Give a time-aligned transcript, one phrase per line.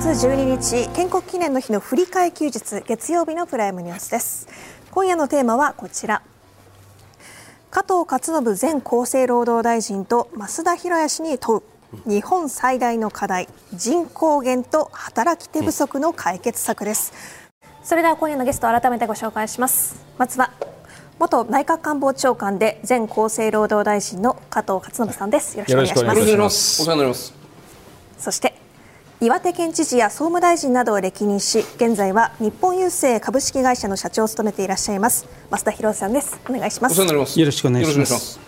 [0.00, 4.48] 2月12日建国記念の日の振り替え休日月曜日のプライムニュースです。
[4.90, 6.22] 今夜のテーマはこちら。
[7.70, 12.08] 加藤勝信前厚生労働大臣と増田寛也氏に問う。
[12.08, 17.12] 日本最大の課題人口減と働き手不足の解決策です。
[17.84, 20.02] それでは今夜のゲストを改めてご紹介します。
[20.16, 20.50] まずは
[21.18, 25.58] 元内閣官房長官で前厚生労働大臣の加藤勝信さんです。
[25.58, 26.80] よろしくお願いします。
[26.80, 27.34] お世話になります。
[28.16, 28.54] そして
[29.22, 35.28] 岩手県知事や総務大臣などを歴任し現在は日本郵政株式会社の社長を務めていらっしゃいます。
[35.50, 36.40] 増田博さんです。
[36.48, 36.98] お願いします。
[36.98, 38.40] よろしくお願いします。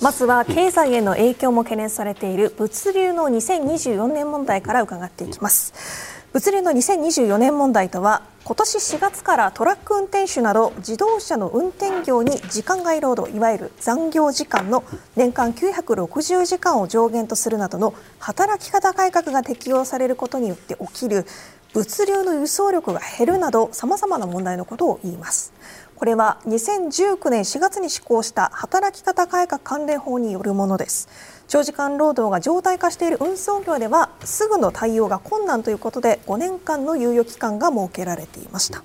[0.00, 14.84] まずは経済への影響も懸念されている物流の2024年問題から伺っていきます物流の2024年問題とは今年4月からトラック運転手など自動車の運転業に時間外労働いわゆる残業時間の
[15.16, 21.24] 年間960時間を上限とするなどの働き方改革が適用されることによって起きる
[21.72, 25.54] 物流の輸送力が減るなどさまざまな問題のことを言います。
[25.96, 31.08] これは2019年4月に施行した働き方改革関連法によるものです。
[31.48, 38.84] 長時間労働が常態化している運送業ではすぐの対応が困難ということで5年間の猶予期間が設けられていました。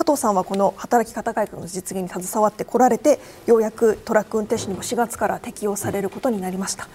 [0.00, 6.88] 加藤さんはこの働き方改革の実現に携わってこられてようやくトラック運転手にも4月から適用されることになりました。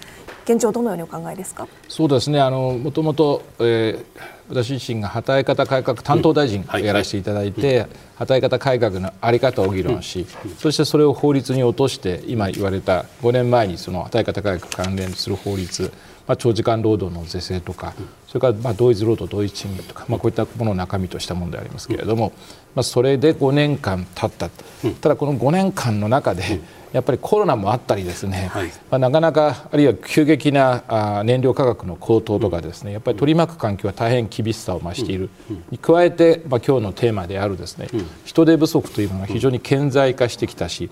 [0.45, 1.67] 現状どのようにお考えですか？
[1.87, 2.41] そうですね。
[2.41, 4.05] あのもともと、えー、
[4.49, 15.93] 私自身が働き方改革担当大臣をやらせていただいて、うんはい、働き方改革の在り方を議論し、うん、そしてそれを法律に落として今言われた5年前にその働き方改革関連する法律
[16.27, 17.93] まあ、長時間労働の是正とか、
[18.35, 22.33] それからまあ同一労働同一賃金とか、まあ、こういったものを中身としたものでありますけれども、
[22.75, 26.59] まあ、それで5年間経ったただこの5年間の中で
[26.91, 35.29] やっぱりコロナもあったりですね、はい、まあ、なかなかあるいは急激なあ燃料価格の高騰とかですねやっぱり取り巻く環境は大変厳しさを増している。
[35.71, 37.87] に加えて、まあ、今日のテーマであるですね
[38.25, 40.89] 人手不足というものが非常に顕在化してきたし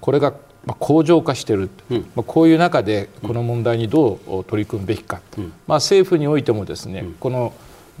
[0.00, 0.32] これが
[0.66, 5.20] ま向上化している、まあ、こういう中でこの問題にどう取り組むべきか、
[5.66, 7.52] まあ、政府においてもですねこの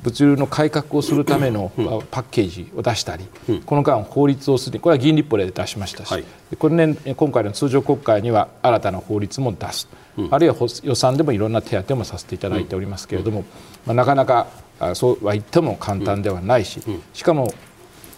[0.02, 1.72] 物流の改革をするための
[2.10, 3.24] パッケージを出したり、
[3.64, 6.24] この間法律をすでにこれは議員立法で出しましたし、はい、
[6.58, 9.88] これね、今回の通常国会には新たな法律も出す、
[10.30, 13.44] あるいは予算でもいろんな手当もさせていただいておりますけれども、
[13.86, 14.48] まあ、なかなか
[14.94, 16.82] そうは言っても簡単ではないし、
[17.12, 17.54] しかも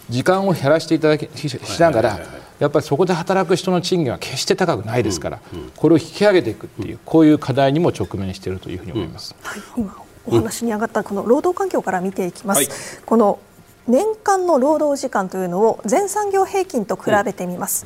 [0.09, 2.19] 時間を減らしていただきしながら、
[2.59, 5.39] やっぱりそこで働く人の賃金は決して高くないですから、
[5.75, 9.35] これを引き上げていくっていう、こういう課題にも直面しているというふうに思います。
[9.41, 9.95] はい、今
[10.25, 12.57] お話に上がったこの労働環境から見ていきます。
[12.57, 12.67] はい、
[13.05, 13.39] この
[13.87, 17.85] 年間の労働時間というのを全産業平均と比べてみます。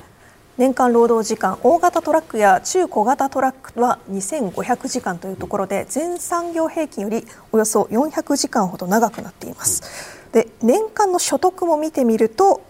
[0.57, 9.83] 年間労働時間大型トラックや中小型トラックは2500時間というところで全産業平均よりおよそ400時間ほど長くなっています。
[10.31, 12.61] で年間の所得も見てみると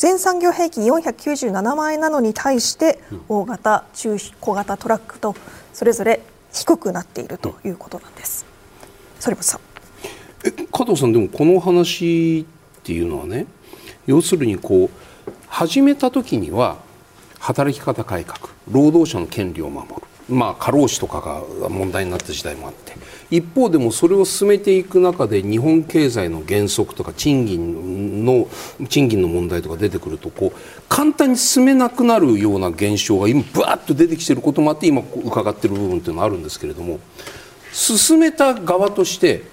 [0.00, 5.36] 全産業平均497万円なのに対して大型中小型トラックと
[5.74, 6.22] それぞれ
[6.54, 8.46] 低くなっているということなんです。
[9.20, 9.60] 反本さん
[10.46, 12.46] え加藤さんでもこの話
[12.78, 13.44] っていうのはね
[14.06, 14.90] 要するにこう
[15.48, 16.78] 始めた時には
[17.38, 20.34] 働き方改革労働者の権利を守る。
[20.34, 22.94] まあ過労死とかが問題になった時代もあって
[23.30, 28.48] 一方でもそれを進めていく中で日本経済の減速とか賃金の
[28.88, 36.98] 賃金の問題とか出てくるとこう簡単に進めなくなるような現象が今ぶわっと出てきていることもあって今伺っている部分というのはあるんですけれども
[37.72, 39.44] 進めた側として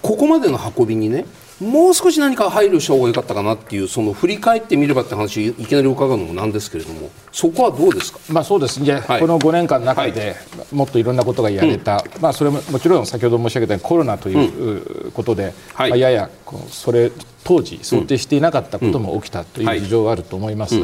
[0.00, 1.26] ここまでの運びにね
[1.60, 8.82] もう少し何か配慮した方が良かったかなっていうその振り返ってみればって話いきなり伺うのもなんですけれどもそこはどうですか、まあ、そうです。
[8.82, 10.36] ね、はい、この5年間の中で
[10.70, 15.90] もっといろんなことがやれた、はい、まあ、それももちろん先ほど申し上げたようにコロナということで、うんはい。
[15.90, 16.30] まあ、やや
[16.68, 17.10] それ
[17.44, 20.78] 当時想定していなかったことも起きたという事情があると思います。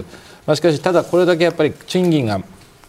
[0.46, 2.40] まあ、しかしただこれだけやっぱり賃金が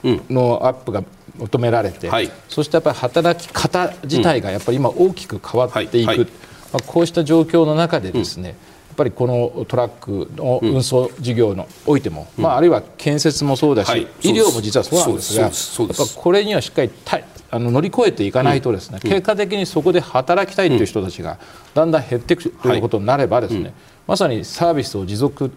[0.03, 1.03] のアップが
[1.37, 6.27] 求められて、はい、そしてやっぱり働き方自体がやっぱり今大きく変わっていく、
[6.73, 8.55] まあ、こうした状況の中でですね、や
[8.93, 16.91] っぱりこのトラックの運送事業のおいても、まあ、あるいは建設もそうだし、はい、医療も実はそうなんですがやっぱこれにはしっかり
[17.51, 21.37] あの乗り越えていかないとですね、結果的にそこで働きたいという人たちが
[21.75, 23.73] だんだん減っていくということになればですね、
[24.07, 25.51] まさにサービスを持続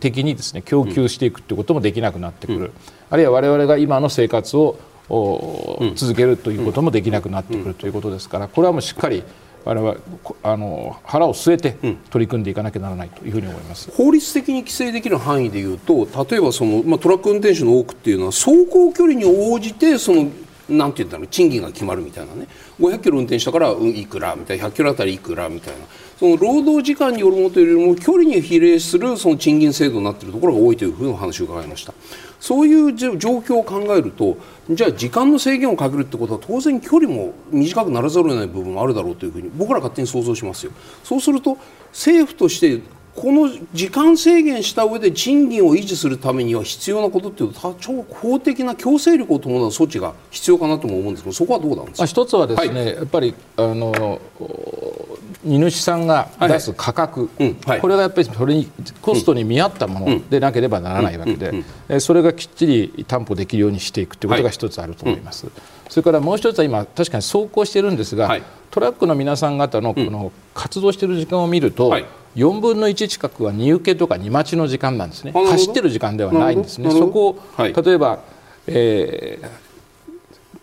[0.00, 2.72] 的にですね供給していくということもできなくなってくる、
[3.10, 4.78] あるいは我々が今の生活を
[5.94, 9.22] 続けるということもできなくなってくるということですからこれはもうしっかり
[9.64, 9.96] 我々
[10.42, 11.76] あの腹を据えて
[12.10, 20.30] 取り組んでいかなきゃならないというふうに思います、法律的に規制できる範囲でいうと例えばその、まあ、トラック運転手の多くっていうのは走行距離に応じてその
[20.68, 22.46] なんて言ったの賃金が決まるみたいなね。
[22.80, 24.68] 500キロ運転したからいくらみたいな。
[24.68, 25.80] 100キロあたりいくらみたいな
[26.22, 31.92] その労働時間によるものというよりも距離に比例するその賃金制度になっているところが多いというふうな話を伺いました。
[32.38, 34.36] そういう状況を考えると
[34.70, 40.70] じゃあ時間の制限をかけるってことは当然距離も短くならざるを得ない部分もあるだろうというふうに僕ら勝手に想像しますよ。
[41.02, 41.58] そうすると
[41.90, 42.80] 政府として
[43.14, 52.06] この時間制限した上で賃金を維持するためには必要なことっていうと超法的な強制力を伴う措置が必要かなとも思うんですけどそこはどうなんですか？
[52.06, 54.20] 一つはですね、はい、やっぱりあの
[55.44, 57.48] 荷主さんが出す価格、はい。
[57.48, 57.60] うん。
[57.66, 58.70] はい、これがやっぱりそれに
[59.02, 65.48] コストに見合ったものでなければならないわけで、それがきっちり担保できるようにしていくということが一つあると思います。
[65.92, 68.40] それからもう一つは今確かに走行しているんですが、
[68.70, 71.94] トラックの皆さん方のこの活動している時間を見ると、
[72.34, 75.32] 4分の1近くは荷受けとか荷待ちの時間なんですね。
[75.32, 76.90] 走ってる時間ではないんですね。
[76.92, 78.20] そこを、はい、例えば、
[78.68, 79.48] えー、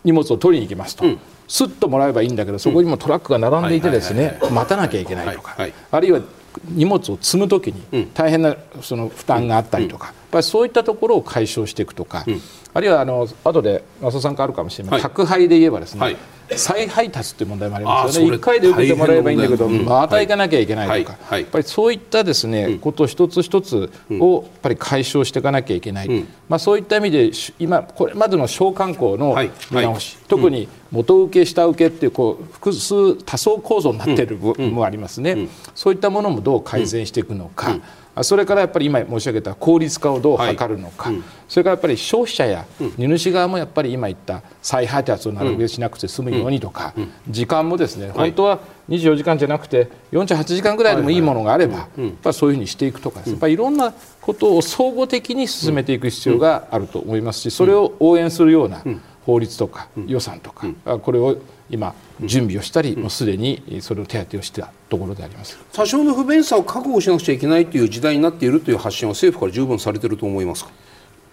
[0.03, 5.55] 荷物を取りに行きますと、うん、すっともらえばいいんだけどそこにもトラックが並んでいてですね待たなきゃいけないとか、
[5.91, 6.21] あるいは
[6.69, 12.25] 荷物を積む時に大変なその負担があったりとか、やっぱりそういったところを解消していくとか、
[12.74, 16.18] あるいはあの後で増田さんからあるかもしれない、宅配で言えばですね、
[16.56, 29.36] 再配達という問題もありますよね、1回で受けてもらえばいいんだけど、また行かなきゃいけないとか、やっぱりそういったですね、こと一つ一つをやっぱり解消していかなきゃいけない、まあ、そういった意味で、今、これまでの商慣行の
[29.72, 37.80] 見直し、特に元請け、下請けっていうこう複数、多層構造になっている部分もありますね、そういったものもどう改善していくのか。
[38.24, 42.66] それからやっぱり今申し上げた効率化をどう図るのか、はいうん、それからやっぱり消費者や
[42.98, 51.19] 荷主側もやっぱり今言った再配達をなるべくしなくて済むようにとか、うん、時間もですね本当は24時間じゃなくて48時間ぐらいでもいい。
[51.30, 58.83] ものがあれば、やっぱそういうふうにしていくとか、やっぱりいろんなことを総合的に進めていく必要があると思いますしそれを応援するような
[59.25, 60.68] 法律とか予算とか、
[61.00, 61.38] これを
[61.69, 65.57] 今準備をしたり、もうすでにそれを手当てをしたところであります。
[65.71, 70.71] 多少の不便さを確保しなくちゃいけないという時代になっているという発信は政府から十分されていると思いますか？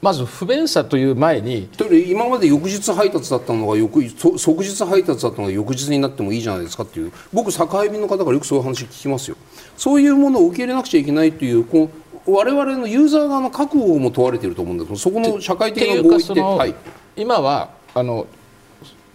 [0.02, 1.70] まず不便さという前に
[2.06, 9.38] 今まで翌日配達だったのが翌即日配達だったのが翌日になってもいいじゃないですかっていう僕宅配便の方からよくそういう話聞きますよ。
[9.76, 11.90] そういうものを受け入れなくちゃいけないというこ
[12.26, 14.88] う我々のユーザー側の覚悟も問われていると思うんです。
[14.88, 16.74] けどそこの社会的な合意って、はい、
[17.16, 18.26] 今はあの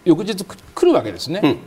[0.04, 1.40] 翌日来るわけですね。
[1.42, 1.58] うん。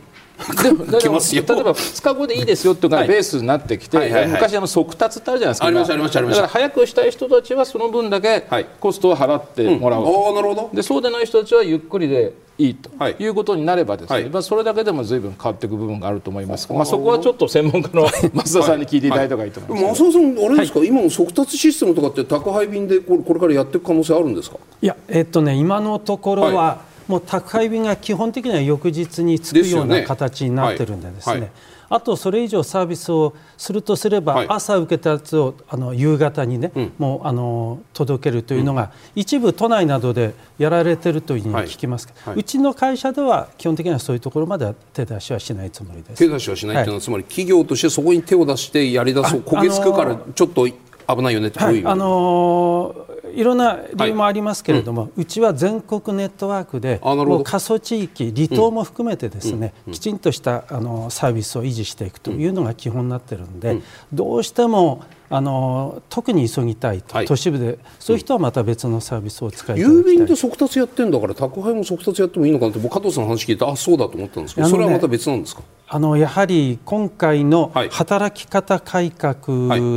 [0.62, 4.30] でも例えば2日後でいいですよっていうのがベースになってきて、はいはいはい。
[4.32, 5.66] はい、昔あの速達ってあるじゃないですか。
[5.66, 8.46] ありましたありましただから早くしたい人たちはその分だけ
[8.78, 10.70] コストを払ってもらう、うん、なるほど。
[10.74, 13.28] でそうでない人たちはゆっくりでいいとい。
[13.28, 16.70] うことになればですね、はい、まあ、それだけでも随分変わっていく部分があると思います。
[16.70, 23.80] まあ、そこはちょっと専門家の 増田さんに聞いていただいた方がいいと思います、増田さんあれですか、今の速達システムとかって宅配便でこれからやってい。
[23.80, 31.40] く可能性あるんですかいやえっとね今のところは、もう宅配便が基本的には翌日に着くような形になってるんでですね、はい。
[31.42, 31.50] はい、
[31.90, 46.18] あとそれ以上サービスをするとすれば、朝受けたやつをあの夕方にね、うん、もうあの届けるというのが、一部都内などでやられてるというふうに聞きますけど、うちの会社では基本的にはそういうところまでは手出しはしないつもりです。
[46.18, 50.66] 手出しはしないというのは、つまり企業としてそこに手を出してやりだそう焦げつくからちょっと
[51.08, 55.10] 危ないよねはい、あのー、いろんな理由もありますけれども、はい。
[55.16, 75.62] うん、うちは全国ネットワークでもう過疎地域離島も含めてですね、うん、きちんとしたあのサービスを維持していくというのが基本になっているので、うん、どうしてもあの特に急ぎたいと、はい、都市部でそういう人はまた別のサービスを使い郵便で速達やってんだから宅配も速達やってもいいのかなって僕加藤さんの話聞いてあそうだと思ったんですけど、ね、それはまた別なんですか？
[75.88, 79.36] あのやはり今回の働き方改革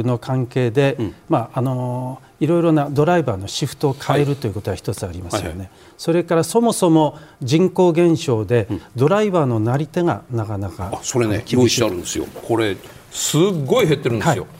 [0.03, 12.25] の関係で、はいまああのいろいろなドライバーのシフトを変えるということは一つありますよね、はいはい、それからそもそも人口減少で、ドライバーのなり手がなかなか、あそれね用意してあるんですよ。
[12.47, 12.77] これ
[13.11, 14.51] すっごい減ってるんですよ、はい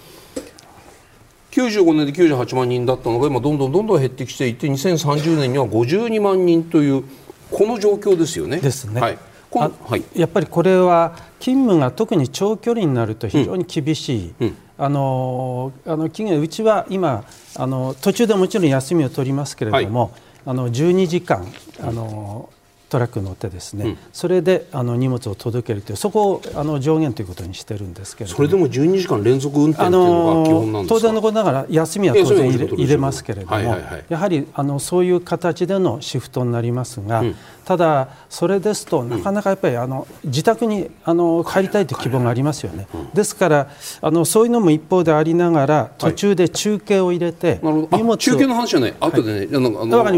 [1.52, 7.04] 95年で98万人だったのが今どんどんどんどん減ってきていて2030年には52万人という
[7.52, 8.58] この状況ですよね。
[8.58, 9.02] ですね。
[9.02, 9.18] はい。
[9.52, 14.48] はい、やっぱりこれは勤務が特に長距離になると非常に厳しい、うん。
[14.48, 17.24] うん、あのあの企業うちは今
[17.56, 20.12] あの途中でもちろん休みを取りますけれども、はい、
[20.46, 21.48] あの12時間
[21.80, 22.52] あの
[22.90, 30.96] トラックに乗ってですね、うん、それであの荷物を届けるというそこをあの上限ということにしてるんですけどそれでも12時間連続運転というのが基本なんですか？
[30.96, 37.36] 当然のことながら休みは当然入れ入れますけれども、はいはいはい、やはりあのそういう形でのシフトになりますが、うん、
[37.70, 43.68] ただそれですとなかなかやっぱりあの自宅にあの帰りたいという希望がありますよね、ですから
[44.02, 50.12] あのそういうのも一方でありながら途中で中継を入れて、はい、中継の話はね後でね、はい、あの分か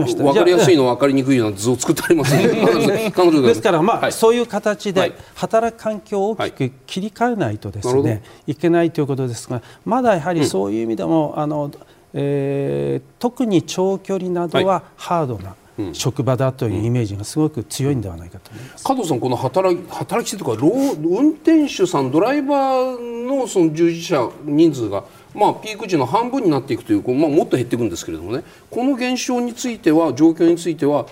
[0.45, 3.11] りやすいの分かりにくいような図を作ってありますね。
[3.41, 3.55] で。
[3.55, 8.15] すから、まあ、はい、そういう形で働く環境を大きく切り替えないとですね、は
[8.47, 11.69] い、いけないということですがまだやはりそういう意味でも、うん、あの
[12.13, 15.55] えー、特に長距離などはハードな、
[15.93, 31.05] 職場だというイメージがすごく強いんではないかと思います、加藤さん、この働き働き手とか運転手さん、ドライバーのその従事者人数が、まあ、ピーク時の半分になっていくという、まあ、もっと減っていくんですけれどもね、この現象については、状況については、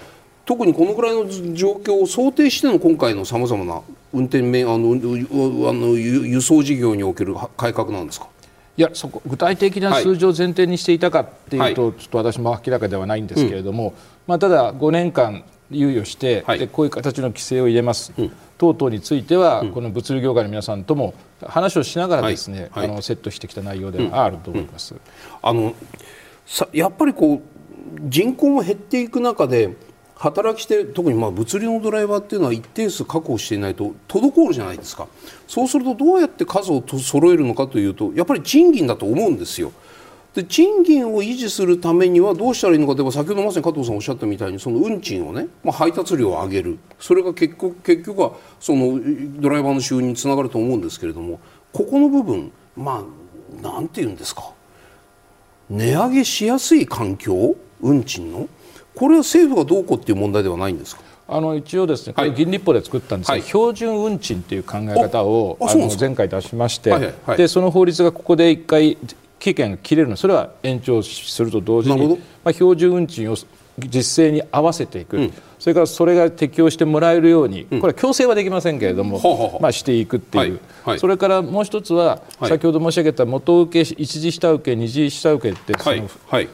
[0.46, 8.28] 特にこのぐらいの状況を想定しての今回のさまざまな運転面あのあの輸送事業における改革なんですか？
[8.76, 13.94] いやそこ具体的な数字を前提にしていたかっていうと、はい、ちょっと私も明らかではないんですけれども、うん、
[14.30, 24.94] まあ、ただ5年間猶予して、はい、でこういう形の規制を入れます、うん、等々については、うん、この物流業界の皆さんとも話をしながらですね、はい、あのセットしてきた内容ではあると思います、
[25.42, 25.74] あの
[26.46, 27.42] さやっぱりこう
[28.04, 29.76] 人口も減っていく中で
[30.16, 35.08] 働き手特にまあ物流のドライバーっていうのは一定数確保していないと滞るじゃないですか。
[35.48, 39.72] そうするとどうやって数を揃えるのかというとやっぱり賃金だと思うんですよ。
[40.36, 46.78] で賃金を維持するためにはどうしたらいいのかでは先ほどまさに加藤さんおっしゃったみたいにその運賃をね、まあ、配達料を上げる。
[47.00, 49.00] それが結局結局はその
[49.42, 51.40] ドライバーの収入につながると思うんですけれども
[51.74, 54.52] ここの部分まあなんて言うんですか。
[55.70, 57.56] 値上げしやすい環境？
[57.82, 58.48] 運賃の？
[58.96, 61.02] これは政府がどうこうっていう問題ではないんですか？
[61.28, 68.98] あの一応ですね、これ銀立法で作ったんですが、はい、標準運賃という考え方をあの前回出しまして、はいはい、でその法律がここで一回
[69.40, 70.18] 期限が切れるの。
[70.18, 72.08] それは延長すると同時に、
[72.44, 73.36] まあ、標準運賃を
[73.88, 79.18] 実勢に合わせていく、うん、それからそれが適用してもらえるように、これは強制はできませんけれども、
[79.56, 86.10] うん、まあ、していくっていう、はいはい、それからもう一つは、先ほど申し上げた元請け一次下請け二次下請けってその、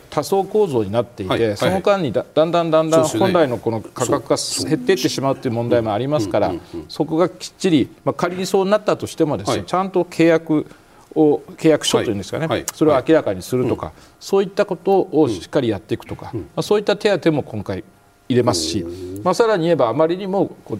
[0.09, 4.37] 多層構造になっていて、その間にだだんだんだんだん本来のこの価格が
[4.69, 6.53] 減っていってしまうという問題もありますから、
[6.89, 10.67] そこがきっちり、まあ、仮にそうなったとしてもですね、ちゃんと契約
[11.15, 12.59] を契約書というんですかね、はい。
[12.59, 17.83] はい、それを明らかにするとか、はい、そういったことをしっかりやっていくとか、うん、まあ、そういった手当も今回
[18.27, 18.85] 入れますし、
[19.23, 20.79] まあ、さらに言えばあまりにもこう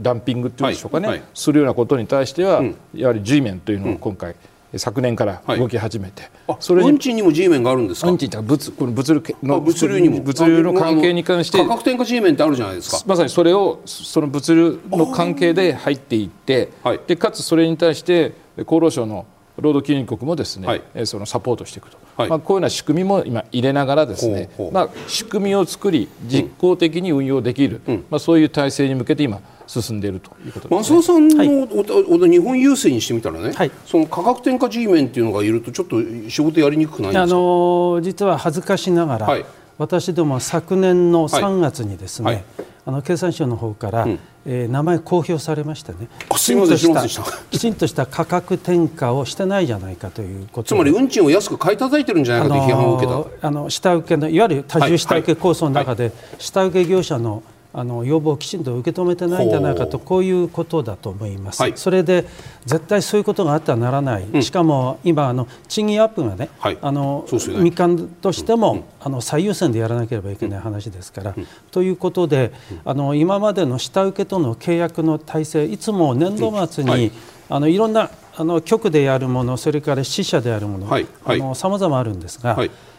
[0.00, 4.34] ダンピングというんでしょうかね、するようなことに対しては、うん、やはり G メンというのを今回、
[4.76, 6.30] 昨年から動き始めて、
[6.60, 8.08] それに運賃にも G メンがあるんですか？
[8.08, 10.20] 運賃と物この物流の物流にも。
[10.20, 13.02] 物流の関係に関して価格転嫁 G メンってあるじゃないですか。
[13.06, 16.68] まさにそれをその物流の関係で入っていって、
[17.06, 19.26] でかつそれに対して厚労省の
[19.60, 36.00] 労働基準国もですね、はい、そのサポートしていくと、はい、まあ、こういうような仕組みも今入れながらですねまあ、仕組みを作り実効的に運用できる、うん、まあ、そういう体制に向けて今進んでいるということです、ね、増田さんの、はい、日本郵政にしてみたらね、はい、その価格転嫁 G メンっていうのがいるとちょっと
[36.30, 37.22] 仕事やりにくくないんですか？
[37.22, 39.38] あの実は恥ずかしながら、
[39.76, 42.44] 私ども昨年の3月にですね、
[42.88, 46.08] あの経産省の方から、うん、えー、名前公表されましてね。
[46.30, 47.06] きちんとした
[47.50, 57.42] きちんとした価格転嫁をしてないじゃないかということつまり運賃を安く買い叩いてるんじゃないかという批判を受けたあの下請けのいわゆる多重下請け構想の中で、下請け業者の
[57.78, 62.26] あの要望をきちんと受け止めてないんじゃないかとこういうことだと思います、はい、それで
[62.66, 67.24] 絶対そういうことがあってはならない、うん、しかも今あの賃金アップがね、はい、あの
[67.60, 72.52] 民間としても、うん、あの最優先でやらなければいけない話ですから、うん、ということで
[72.84, 77.12] あの今までの下請けとの契約の体制いつも年度末に、はい、
[77.48, 82.58] あのいろんなあの局でやるものそれから支社であるものさまざまあるんですが、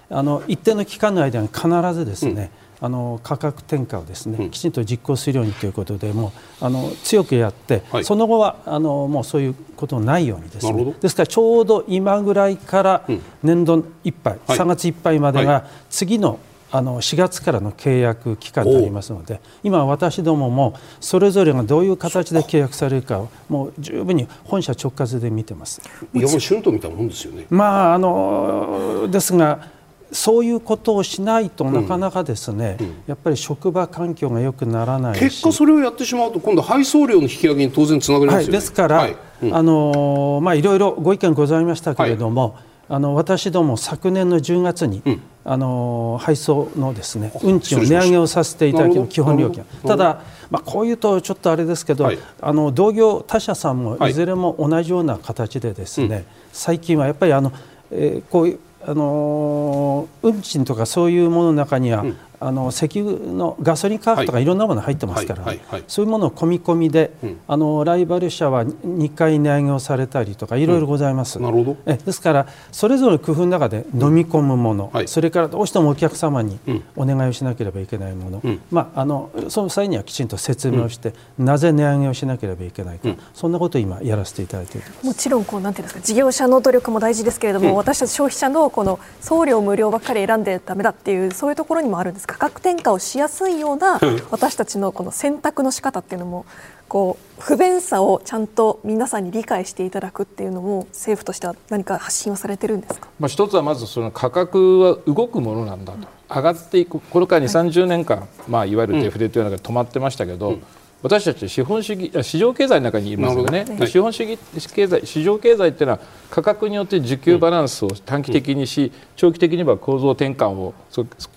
[0.09, 6.31] あの一定の期間の間に必ずですね、あの価格転嫁をですね、うん、きちんと実行するようにということでも
[6.61, 13.05] あの強くやって、はい、その後はあのもうそういうことないようにですねですからちょうど今ぐらいから
[13.43, 16.39] 年度いっぱい、うん、3月いっぱいまでが次の
[16.71, 25.81] あの4月からの契約期間になりますので今、私どももそれぞれがどういう形で契約されるかをもう十分に本社直轄で見てます。
[26.13, 27.47] いやもう春闘みたいなもんですよね。
[27.49, 29.67] まああのですが
[30.11, 32.85] そういうことをしないとなかなかですね、うん。
[32.87, 39.15] うん、やっぱり職場環境が良くならない結果それをやってしまうと今度配送料の引き上げに当然つながりますよね、はい、ですから、はい。
[39.43, 42.53] うん、あのまあいろいろご意見ございましたけれども、はい、
[42.89, 45.01] あの私ども昨年の10月に、
[45.45, 54.13] あの配送のですね運賃を値上げをさせていただきの基本料金ただ、まあ、こういうとちょっとあれですけど、はい、あの同業他社さんもい。
[54.13, 57.53] ずれも同じような形でですね、最近はやっぱりあの、
[57.91, 64.49] えー、こういうあの運賃とかそういうものの中には、うん、あの石油のガソリン価格とかい。
[64.49, 65.45] ろんなもの入ってますから、
[65.87, 71.77] そういうものを込み込みで、うん、あのライバル社は2回値上げをされたりとかいろいろございます、うん、なるほど。
[71.85, 76.59] えですからそれぞれ工夫の中で飲み込むもの、うんそれからどうしてもお客様に
[76.95, 85.05] お願いをしなければいけないもの、まあ、あのその際にはきちんと説明をして、なぜ値上げをしなければいけないか、そんなことを今やらせていただいています。
[85.05, 96.45] もちろんこうなんていうんですか事業者の努力も大事ですけれども、私たち消費者のこの送料無料ばっかり選んでだめだっていうそういうところにもあるんです価格転嫁をしやすいような私たちのこの選択の仕方っていうのも
[96.87, 110.63] こう不便さをちゃんと皆さんに理解していただくっていうのも政府としては何か発信はされてるんですか、まあ、一つはまずその価格は動くものなんだと、上がっていくこれから2 3 0年間、まあ、いわゆるデフレというのが止まってましたけど、うん
[111.01, 114.37] 私たち資本主義市場経済の中にいますよね、資本主義
[114.73, 120.73] 経済市場経済っていうのは価格によって需給バランスを短期的にし、長期的には構造転換を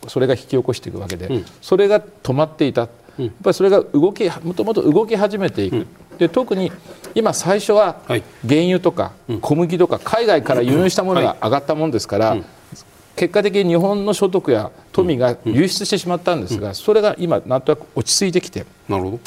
[0.09, 2.83] それが引き起こしていくわけで、それが止まっていた、
[3.19, 5.87] やっぱりそれが動きもともと動き始めていく、
[6.19, 6.73] で特に
[7.15, 8.19] 今最初は原
[8.63, 12.37] 油とか小麦とか海外から輸入したものが上がったものですから、
[13.17, 18.65] 結果的に日本の所得や富が流出してしまったんですが、それが今なんとなく落ち着いてきて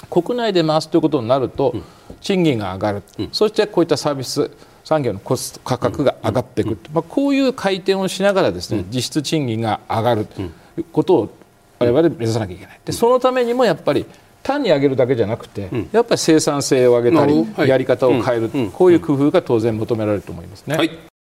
[0.10, 1.76] 国内で回すということになると、
[2.22, 4.50] 賃金が上がる、そしてこういったサービス
[4.84, 11.36] 産業のコスト価格が上がっていく、まあ、こういう回転をしながらですね、実質賃金が上がるということを
[11.80, 12.80] 我々目指さなきゃいけない。
[12.86, 14.06] でそのためにもやっぱり
[14.44, 20.78] 単に上げるだけじゃなくて、やっぱり生産性を上げたり、やり方を変える、こういう工夫が当然求められると思いますね。
[20.78, 21.15] はい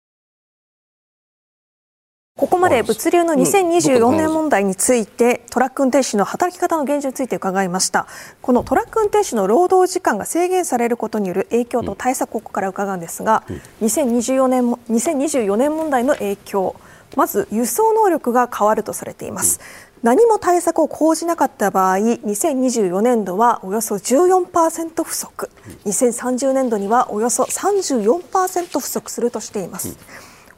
[2.37, 8.07] ここまで物流の2024年問題についてトラック運転手の働き方の現状について伺いました。
[8.41, 13.45] このトラック運転手の労働時間が制限されることによる影響と対策をここから伺うんですが
[13.81, 16.75] 2024年2024年問題の影響
[17.15, 19.61] まず輸送能力が変わるとされています。
[20.03, 25.49] 何も対策を講じなかった場合2024年度はおよそ14%不足。
[25.85, 29.97] 2030年度にはおよそ34%不足するとしています、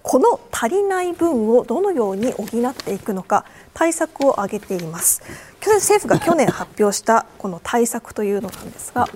[0.07, 3.43] この足りない分をどのように補っていくのか
[3.73, 5.21] 対策を挙げています。
[5.59, 9.09] 去年政府が去年発表したこの対策というのなんですが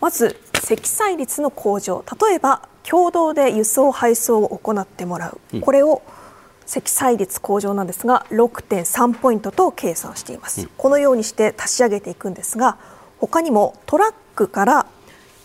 [0.00, 2.04] まず積載率の向上。
[2.28, 5.60] 例えば共同で輸送配送を行ってもらう。
[5.60, 6.02] これを
[6.64, 10.68] 積載率向上なんですが6.3ポイントと計算しています。
[10.78, 12.78] このようにして足し上げていくんですが
[13.18, 14.86] 他にもトラックから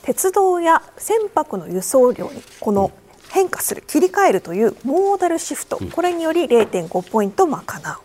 [0.04, 2.92] 鉄道や船舶の輸送量にこの
[3.36, 7.98] 変化する切り替えるというモーダルシフト、これにより0.5ポイント賄う、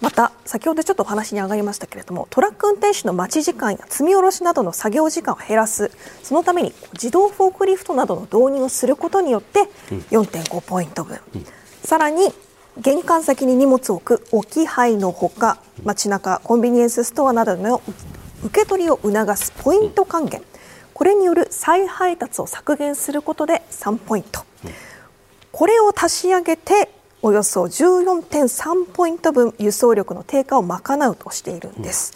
[0.00, 5.90] また先ほどちょっとお話に上がりましたけれどもトラック運転手の待ち時間や積み下ろしなどの作業時間を減らす。
[6.22, 9.68] そのために自動フォークリフトなどの導入をすることによって
[10.10, 11.20] 4.5ポイント分、
[11.84, 12.32] さらに
[12.78, 17.82] 玄関先に荷物を置く置き配のほか街中コンビニエンスストアなどの
[18.42, 20.42] 受け取りを促すポイント還元。
[20.94, 24.44] これによる再配達を削減することで3ポイント
[25.56, 26.90] これを足し上げて
[27.22, 32.12] およそ14.3ポイント分輸送力の低下を賄うとしているんです。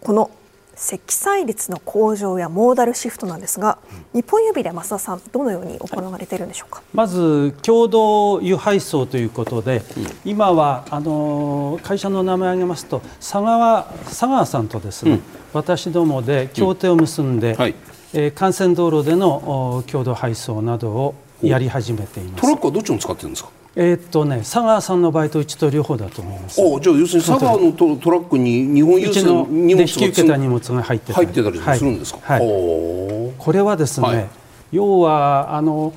[0.00, 0.30] この
[0.74, 3.76] 積載率の向上やモーダルシフトなんですが、
[4.14, 6.80] 日本郵便で増田さん、どのように行われているんでしょうか？
[6.94, 15.22] まず、共同輸配送ということで、うん、今はあの会社の名前を挙げますと、佐川佐川さんとですね、うん、
[15.52, 17.58] 私どもで協定を結んで、うん。
[17.58, 17.74] はい、
[18.14, 22.42] えー、幹線道路での共同配送などをやり始めています。
[22.42, 23.50] トラックはどっちも使ってるんですか？
[23.76, 26.60] えー、っとね、佐川さんの場合とうちと両方だと思います。
[26.60, 32.20] おじゃあ要するに佐川のトトラックに日本郵船の荷物が引き受けた荷物が入ってたり入ってたりするんですか？
[32.22, 34.28] はい、はい、これはですね、はい、
[34.72, 35.94] 要はあの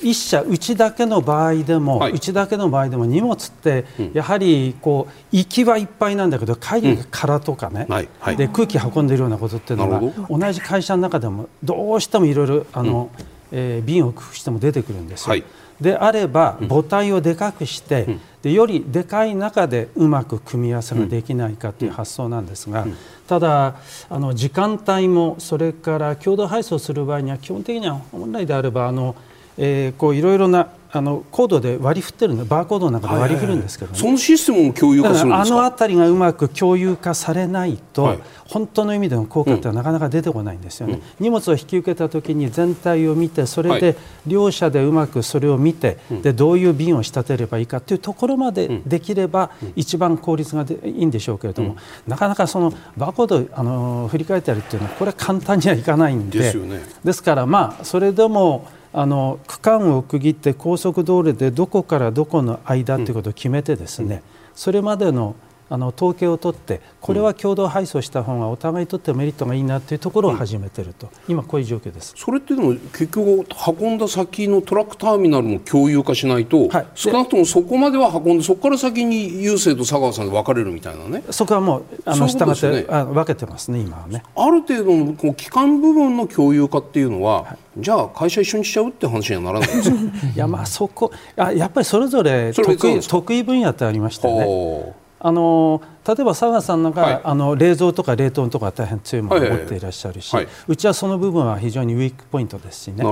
[0.00, 13.24] 一社うちだけの場合でも、はい、うちだけの場合でも荷物ってやはりこう行きはいっぱいなんだけど帰りが空とかね、うんで空気運んでいるようなことっていうのが同じ会社の中でもどうしてもいろいろあの、うん
[13.56, 15.30] えー、瓶を工夫しても出てくるんですよ。
[15.30, 15.44] はい、
[15.80, 22.96] であれば母体をでかくして、うん、でよりでかい中でうまく組み合わせができないかという発想なんですが、うん、
[23.28, 23.76] ただ
[24.10, 29.14] あの時間帯もそれから共同配送する場合には基本的には本来であればあの、
[29.56, 33.98] えー、こういろいろなあのコードで割り振ってるのバーコードの中で割り振るんですけど、ね。
[33.98, 51.76] はいはいはい、そのシステムも共有化するんですあの辺りがうまく共有化されないと、はい、本当の意味での効果ってなかなか出てこないんですよね、うん、荷物を引き受けた時に全体を見てそれで両者でうまくそれを見て、はい、でどういう便を仕立てればいいかというところまでできれば一番効率がいいんでしょうけれども、うん、
[52.06, 56.38] なかなかそのバーコードあの振り返ったりっていうのはこれは簡単にはいかないんで。
[56.38, 64.22] です,、ね、ですからまあそれでもあの区間を区切って高速道路でどこからどこの間ということを決めてですね、うん、
[64.54, 65.34] それまでの
[65.74, 72.14] あの統計を取ってこれは共同配送した方がお互いにとってメリットがいいなというところを始めていると、今こういう状況です。
[72.16, 73.46] それってでも結局
[73.80, 81.24] 運んだ先のトラックターミナルも共有化しないと、はい、少なくともそこまでは運んでそこから先に郵政と佐川さんで分かれるみたいなね。
[81.30, 84.22] そこはもうあの従って、ね、分けてますね今はね。
[84.36, 89.96] ある程度のこう機関部分の共有化っていうのは、はい、じゃあ会社一緒にしちゃうって話にはならないですか
[90.34, 94.94] いやまあそこあやっぱりそれぞれ得意得意分野ってありましてね
[95.26, 100.44] あの例えば佐賀さんなんか、はい、あの冷蔵とか冷凍とか大変強いものを持っていらっしゃるし、はい。
[100.44, 103.02] はいはい、うちはその部分は非常にウィークポイントですしね。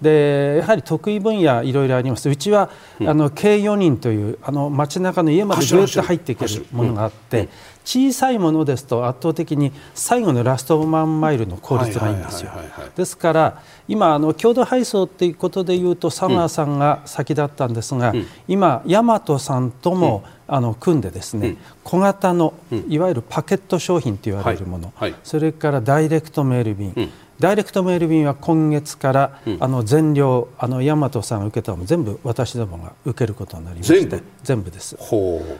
[0.00, 2.26] でやはり得意分野いろいろあります。
[2.30, 7.50] うちは、うん、あの計4人というあの街中の家までどうやって入っていけるものがあって、
[7.88, 12.50] 小さいものですと圧倒的に最後のラストマンマイルの効率がいいんですよ。
[12.94, 22.52] ですから今あの共同配送っていうことでいうと佐川さんが先だったんですが、うん、今大和さんとも、うん、あの組んでですね、うん、小型の
[22.88, 25.12] いわゆるパケット商品と言われるもの、はい。
[25.12, 34.70] はい、それからダイレクトメール便、ダイレクトメール便は今月から、うん、あの全量あの大和さんが受けたのも全部私どもが受けることになりまして全部？
[34.70, 34.96] です。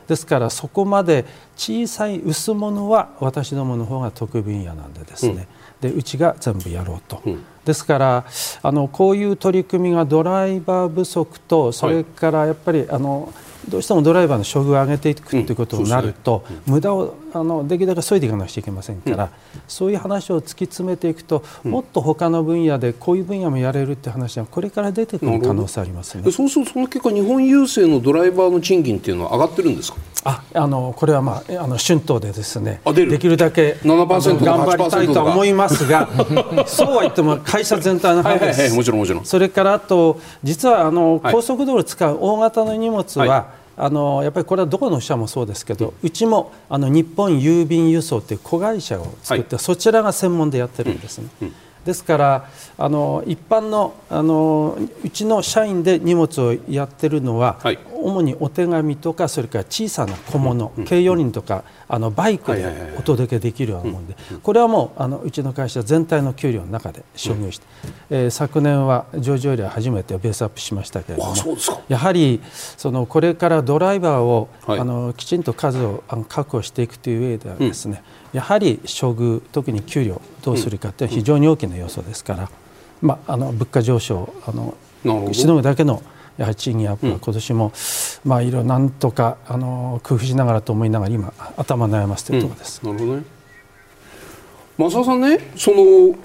[0.08, 1.24] ですからそこまで
[1.56, 5.46] 小さい薄物は私どもの方が得分野なんでですね、
[5.82, 8.24] うん、でうちが全部やろうと、うん、ですから
[8.62, 13.32] あのこういう取り組みがドライバー不足とそれからやっぱり、はい、あの
[13.68, 16.62] どうしてもドライバーの処遇を上げていくということになると、うんね。
[16.66, 19.30] うん、無駄をあのできるだけ削いでいかなくちゃいけませんから、うん、
[19.68, 26.22] そういう話を突き詰めていくと、もっと他の分野でこういう分野もやれるって話はこれから出てくる可能性ありますね。
[26.30, 29.98] そうするとその結果日本郵政のドライバーの賃金っていうのは上がってるんですか？
[30.24, 36.08] ああのこれは、まあ、あの春闘でですねできるだけ頑張りたいと思いますが
[36.66, 38.38] そうは言っても会社全体の話。
[38.40, 39.24] です、はいはい、もちろんもちろん。
[39.24, 51.28] それからあと実はあの、高速道路を使う大型の荷物は、はいあのやっぱりこれはどこの社もそうですけど、うちもあの日本郵便輸送という子会社を作って、はい、そちらが専門でやってるんですね。
[51.42, 51.48] うん。
[51.48, 51.54] うん
[51.88, 67.66] ですからあの一般のあのうちの社員で荷物をやってるのは、はい、主にお手紙とかそれから小さな小物、うん、軽4輪とかあのバイクでお届けできるようなものでこれはもうあのうちの会社全体の給料の中で商業して、
[68.10, 71.34] うん、えー、昨年は上場よりは初めてベースアップしましたけれども
[71.88, 72.42] やはり
[72.76, 82.50] そのこれからドライバーを、はい、あのきちんと数をあの確保していくという上ではですね、うん、やはり処遇特に給料どうするかって非常に大きな要素ですから、
[83.00, 84.76] まあ、あの物価上昇あの
[85.32, 86.02] しのぐだけの
[86.36, 87.72] やはり賃金アップは今年も、
[88.24, 92.80] まあいろいろなんとかあの工夫しながらと思いながら今頭悩ませているところです。
[92.84, 93.24] なるほどね。
[94.78, 96.16] 増田さんねその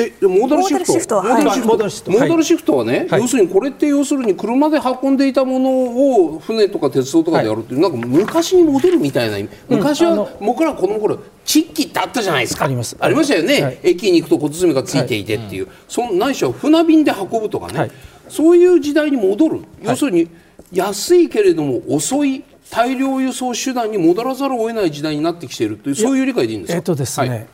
[0.00, 1.22] えモーダルシフト。
[1.22, 2.10] モーダルシフトモーダルシフト。
[2.12, 2.76] モーダルシフト。
[2.76, 12.64] はね、はい、要するにこれって要するに車で運んでいたものを船とか鉄道とかでやるっていう、はい、なんか昔に戻るみたいな昔は僕ら子供頃チッキってあったじゃないですか。
[12.64, 12.96] あります。
[13.00, 17.90] ありましたよね、はい、駅に行くと小包がついていてっていう、はい、そのないしは船便で運ぶとかね、
[18.28, 19.62] そういう時代に戻る。
[19.82, 20.28] 要するに
[20.72, 26.76] 安いけれども遅い大量輸送手段に戻らざるを得ない時代になってきているというそういう理解でいいんですか？
[26.76, 27.46] えっとですね、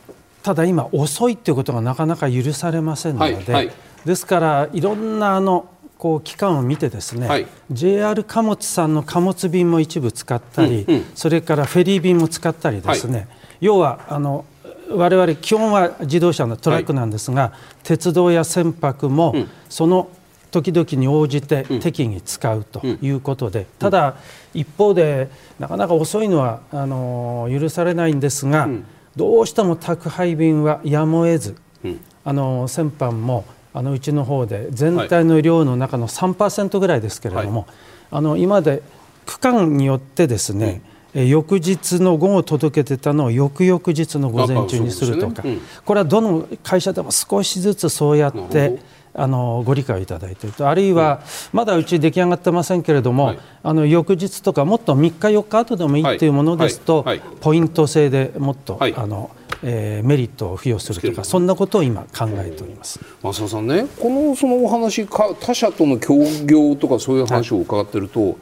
[0.45, 3.71] ただ今遅いということがなかなか許されませんので、はいはい、
[4.05, 13.27] ですからいろんなあのこう期間を見てですね、はい、JR 貨物さんの貨物便も一部使ったり、うんうん、それからフェリー便も使ったりですね、はい、
[13.59, 14.45] 要はあの
[14.91, 19.33] 我々基本は自動車のトラックなんですが、はい、鉄道や船舶も
[19.67, 20.09] その
[20.51, 24.15] 時々に応じて適宜使うということで、ただ
[24.53, 25.27] 一方で
[25.59, 37.69] なかなか遅いのはあの許されないんですが、うんどうしても宅配便はやむを得ず、うん、あの先般もあのうちの方で全体の量の中の3%ぐらいですけれども、はい、
[38.11, 38.81] あの今まで
[39.25, 40.81] 区間によってですね、
[41.13, 45.53] うん、翌日の午後届けてたのを翌々日の午前中にするとか、ね。
[45.53, 48.79] うん、これはどの会社でも少しずつそうやって
[49.17, 50.67] あのご理解いただいていると。
[50.67, 51.21] あるいは
[51.53, 57.19] まだうち出来上がってませんけれども、はい、あの翌日とかもっと3日4日後でもいいというものですと、はい。
[57.19, 59.31] はい、ポイント制でもっと、あの
[59.63, 62.99] えー、メリットを付与するとかそんなことを今考えております。
[63.23, 68.37] 増田さんねこのそのお話か他社との協業とかそういう話を伺ってると、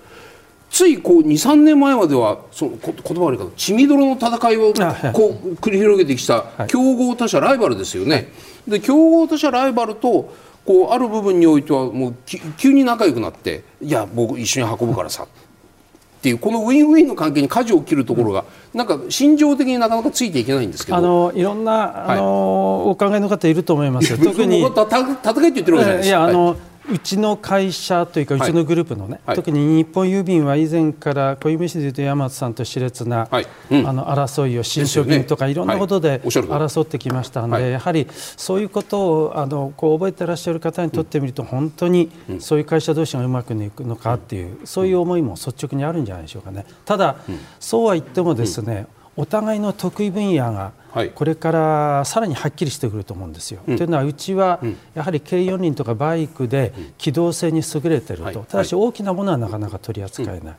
[0.69, 4.73] ついこう23年前まではその言葉悪いか血みどろの戦いを
[5.13, 8.29] こう繰り広げてきた競合他社ライバルですよね。
[8.67, 10.33] で競合他社ライバルと
[10.65, 12.15] こうある部分においてはもう
[12.57, 15.25] 急に仲良くなっていや僕一緒に運ぶからさ。
[15.25, 20.97] っていうこのウィンウィンの関係に舵を切るところが、なんか心情的になかなかついていけないんですけど。
[20.97, 24.61] あのいろんなあの、はい、お考えの方いると思います特に。
[24.61, 24.75] 戦いっ
[25.17, 26.05] て言ってるわけじゃないです。
[26.05, 26.05] か。
[26.05, 26.55] いやあの、
[26.91, 33.47] うちの会社というか、うちのグループのね、はい、特に日本郵便は以前から小指市でいうと山津さんと熾烈な、はい。
[33.71, 35.53] うん、あの争いを新書便とかい。
[35.53, 46.65] ろんなことで争ってきましたので、やはりそういうことをあのこう覚えてらっしゃる方にとってみると、本当にそういう会社同士がうまくいくのかっていう、そういう思いも率直にあるんじゃないでしょうかね。
[46.85, 47.17] ただ、
[47.59, 50.71] そうは言ってもですね、お互いの得意分野が
[51.15, 53.61] これからさらにはっきりしてくると思うんですよ。
[53.65, 54.59] というのはうちは
[54.93, 60.55] やはり軽四輪とかバイクで機動性に優れていると、ただし大きなものはなかなか取り扱えない。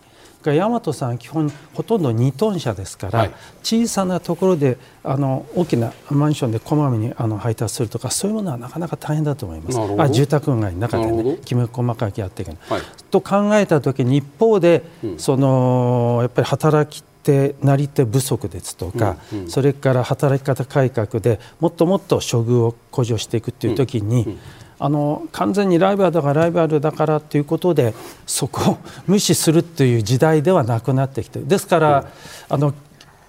[0.52, 3.30] 大和さんは基本ほとんど2トン車ですから、はい、
[3.62, 9.78] 小さなところであの大きなマンションでこまめにあの配達するとかそういうものはなかなか大変だと思います。
[9.98, 24.38] あ住宅街の中でねきめ細かくやっていく、はい、と考えた時に一方で、うん、そのやっぱり働き手なり手不足ですとか、うんうん、それから働き方改革でもっともっと処遇を向上していくという時に、うんうん、
[24.78, 27.94] あの完全にライバルだからライバルだからということで
[28.26, 32.08] そこを無視するという時代ではなくなってきてですから、
[32.48, 32.74] あの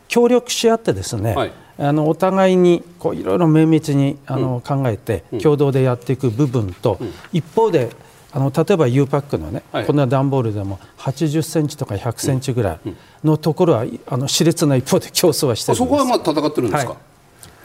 [0.07, 1.51] 協力し合ってですね、はい。
[1.77, 6.99] あのお互いにこういろいろ綿密にあの、考えて共同でやっていく部分と、
[7.33, 7.89] 一方で
[8.35, 12.79] あの例えば U パックのね、はい、こんな段ボールでも80センチとか100センチぐらい
[13.23, 16.99] のところは、うんうん、あの熾烈な一方で競争はしてるそこはまあ戦ってるんですか、はい、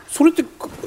[0.09, 0.45] それって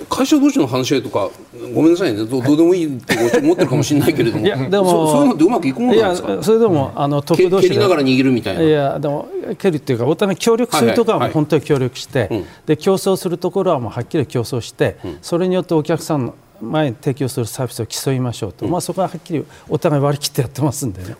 [0.10, 1.30] 会社同士の話し合いとか
[1.74, 2.26] ごめんなさいね。
[2.26, 4.46] どどうでもいいって思ってるかもしれないけれども。
[4.46, 6.34] いやでもそういうのってうまくいくもんなんですか？
[6.34, 8.62] いやそれでも、あの得同士蹴りながら握るみたいな。
[8.62, 16.36] いやでも蹴るっていうかお互い協力するところは本当に協力して、はいはいはい、で競争するところはもうはっきり競争して、うん、それによってお客さんの
[16.72, 21.16] 前に提供するサービスを競いましょうと、うん、まあ、そこははっきりお互い割り切ってやってますんでね。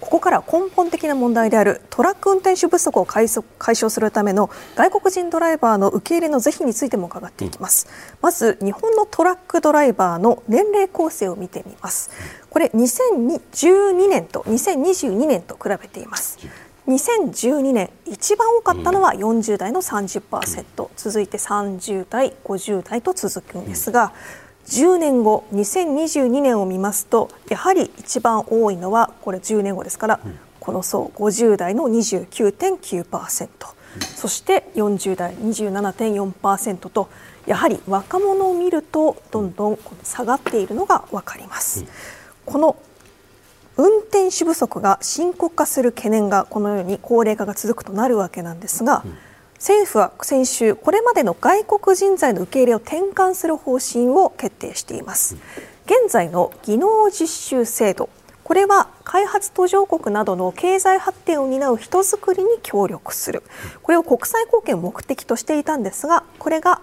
[0.00, 12.10] ここから根本的な問題であるトラック運転手不足を解消するための外国人ドライバーの受け入れの是非についても伺っていきます、うん、まず日本のトラックドライバーの年齢構成を見てみます。
[12.48, 16.38] これ2012年と2022年と比べています
[16.88, 24.12] 2012年一番多かったのは40代の30%、続いて30代50代と続くんですが
[24.66, 30.20] 10年後2022年を見ますとやはり一番多いのはこれ10年後ですから、
[30.60, 33.48] この層50代の29.9%、
[34.14, 37.08] そして40代27.4%と
[37.46, 41.84] やはり若者を見るとどんどん下がっているのが分かります。
[42.46, 42.76] この
[43.80, 49.16] 運転手不足が深刻化する懸念がこのように高齢化が続くとなるわけなんですが、うん、
[49.54, 55.36] 政府は先週これまでの外国人材の受け入れを転換する方針を決定しています、
[55.86, 58.10] 現在の技能実習制度
[58.44, 63.42] これは開発途上国などの経済発展を担う人づくりに協力する。
[63.82, 66.82] これを国際貢献を目的としていたんですがこれが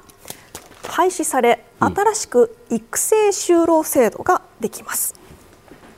[0.87, 5.13] 廃止され新しく育成就労制度ができます、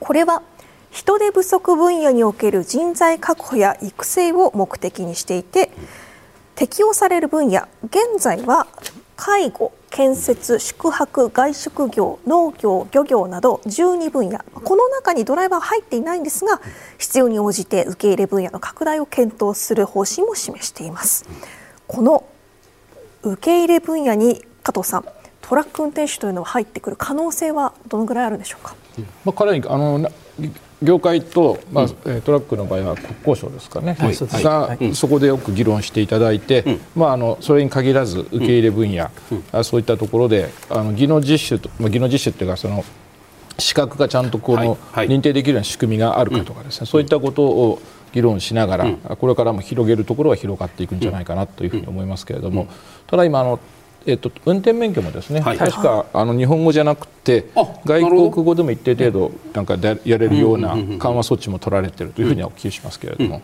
[0.02, 0.44] これは
[0.92, 5.72] 人手不足分野における人材確保や育成を目的にしていて
[6.56, 8.68] 適用される分野現在は
[9.16, 14.40] 介護建設宿泊外食業農業漁業など12分野。
[14.40, 16.62] この中にドライバーは入っていないんですが
[16.98, 21.26] 必要に応じて受け入れ分野の拡大を検討する方針も示しています。
[21.88, 22.26] この
[23.24, 25.06] 受け入れ分野に加藤さん
[25.42, 28.76] トラック運転手というのは入ってくる可能性はどのぐらいあるんでしょうか、
[29.26, 30.10] まあ、かなりあの
[30.82, 39.10] 業界と、まあ、うん、トラックの場合は国交省ですかね、はい、が、はい、そこでよく議論していただいて、うん、まあ、あのそれに限らず受け入れ分野、
[39.54, 42.86] うん、そういったところであの技能実習と、まあ、技能実習っていうかその
[43.58, 47.82] 資格がちゃんとこの、認定できるような仕組みがあるかとかですね、そういったことを
[48.14, 52.70] 議論しながら、これからも広げるところは広がっていくんじゃないかなというふうに思いますけれども、
[53.08, 53.60] ただ今あの
[54.06, 57.46] えっと、運転免許もですね、はい、確かあの日本語じゃなくて
[57.86, 63.34] 外国語でも一定程度なんかでやれるような緩和措置も取られているというふうにはお聞きしますけれども、うん。
[63.36, 63.42] うん、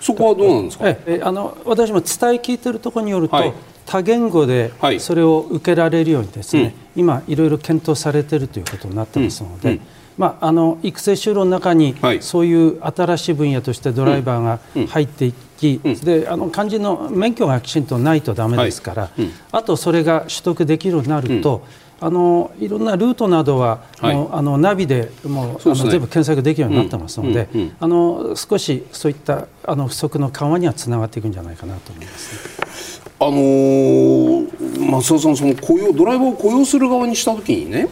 [0.00, 2.06] そこはどうなんですか、えあの私も伝え
[2.38, 3.52] 聞いているところによると、はい、
[3.86, 9.72] 多言語でそれを受けられるようにですね、はい、今いろいろ検討されているということになってますので。
[9.72, 9.80] うん
[10.18, 21.64] まあ、あの育成就労の中に、そういう新しい分野としてドライバーが入っていき、うん、であの肝心の免許がきちんとないとだめですから、はい、あとそれが取得できるようになると、
[22.00, 27.60] あのいろんなルートなどは、はい、もうあのナビでもう、ね、あの全部検索できるようになってますので、うん。
[27.60, 37.88] うん、あの少しそういったあの不足の緩和にはつながっていくんじゃないかなと思います、ね、あのー、松田さんその雇用ドライバーを雇用する側にしたときにね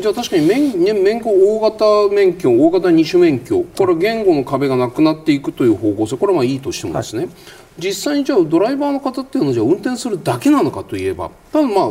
[0.00, 7.30] じゃあ確かに免免許大型免許大型二種免許これ言語の壁がなくなっていくという方向性これはまあいいとしてもですね、はい、
[7.78, 11.30] 実際にじゃあドライバーの方っていうのはじゃあ運転するだけなのかといえば。
[11.52, 11.88] 多分まあ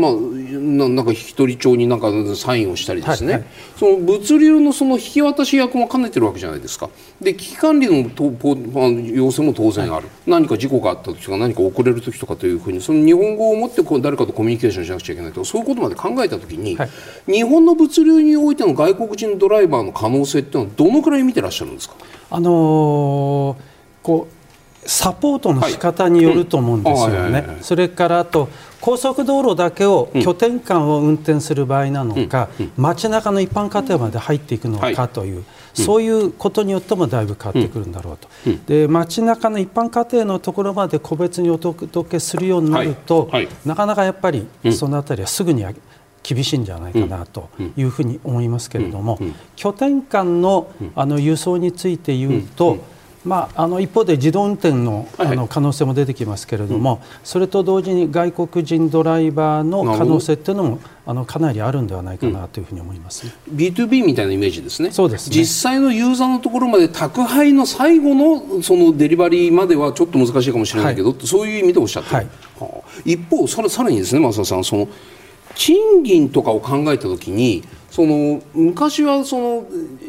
[0.00, 6.90] まあななんか引き取り帳になんかサインをしたりですね、はいはい、その物流のその引き渡し役も兼ねてるわけじゃないですか。
[7.20, 8.24] で危機管理のと
[9.14, 15.44] 要請も当然ある、はい、何か事故があった時とか何か遅れる時とかというふうにその日本語を持ってこう誰かとコミュニケーションしなくちゃいけないと。
[15.44, 16.90] そういうことまで考えた時に、はい、
[17.26, 21.94] 日本の物流においての外国人ドライバーの可能性っていうのはどのくらい見てらっしゃるんですか？
[22.30, 23.56] あのー、
[24.02, 24.37] こう
[24.88, 27.58] サポートの仕方によると思うんですよね。
[27.60, 28.48] それからあと
[28.80, 38.28] 高速道路だけを拠点間を運転する場合なのか、街中の一般家庭まで入っていくのかという、そういうことによってもだいぶ変わってくるんだろうと。
[38.66, 43.30] で街中の一般家庭のところまで個別にお届けするようになると、
[43.66, 45.66] なかなかやっぱりそのあたりはすぐに
[46.22, 49.18] 厳しいんじゃないかなというふうに思いますけれども、
[49.54, 52.78] 拠点間のあの輸送について言うと、
[53.24, 64.92] まあ、あの一方で自動運転のあの可能性も出てきますけれども、それと同時に外国人ドライバーの可能性っていうのもあのかなりあるんではないかなというふうに思います、ね、うん、B2B みたいなイメージですね。
[64.92, 72.26] そうです、ね、実際のユーザーのところまで宅配の最後のそのデリバリーまではちょっと難しいかもしれないけど、はい、そういう意味でおっしゃってる、はい、
[72.60, 74.88] はあ、一方さらさらにですね増田さんその
[75.54, 79.66] 賃金とかを考えたときにその昔はその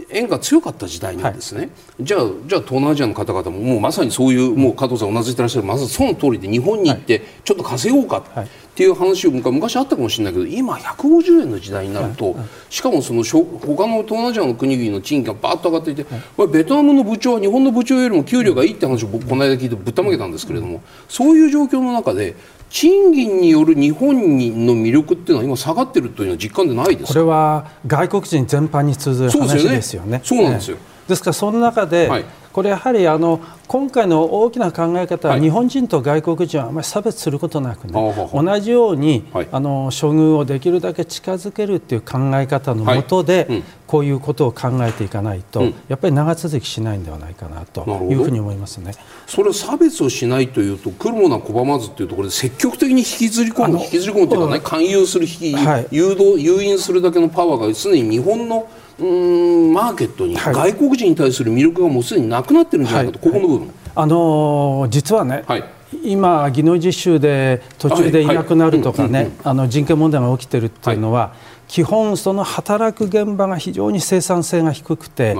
[0.10, 1.70] 円が強かった時代にはですね、はい、
[2.02, 8.88] じゃあじゃあ東南アジアの方々ももうまさにそういうもう加藤さんうなずいてらっしゃるまさにその通りで日本に行ってちょっと稼ごうかってい。
[8.88, 12.38] う話を昔あったかもしれないけど今150円の時代になると、
[12.70, 16.06] しかもその他の東南アジアの国々の賃金がバーッと上がっていて、
[16.38, 22.36] はい、ベトナムの部長は日本の部長よりも給料がいいって話を僕この間聞いてぶったまげたんですけれどもそういう状況の中で
[22.70, 30.22] 賃金による日本の魅力っていうのは今下がってるというのは実感でないですこれは外国人全般に通ずる話ですよね。
[30.24, 30.78] そうなんですよ、
[31.10, 37.94] ですからその中で、はい、これやはりあの今回の大きな考え方は、日本人と外国人はあまり差別することなくね、
[38.34, 43.58] 同じように、はい、あの処遇をできるだけ近づけるっていう考え方のもとで、はい。
[43.58, 48.94] うん、こういうことを考えていかないと、うん、やっぱり長続きしないんではないかなというふうに思いますね。
[49.26, 55.52] それ差別をしないというと来るものは拒まずというところで積極的に引きずり込む引きずり込むというかね勧誘する引き、
[55.92, 58.68] 誘導誘引するだけのパワーが常に日本の
[59.00, 65.64] うんマーケットに外国人に対する魅力がもうすでになくなってるんじゃないかと、はい、ここの部分、あのー、実はね、はい、
[66.04, 71.34] 今、技能実習で途中でいなくなるとかね、あの人権問題が起きてるっていうのは、
[71.70, 75.38] 基本、その働く現場が非常に生産性が低くて、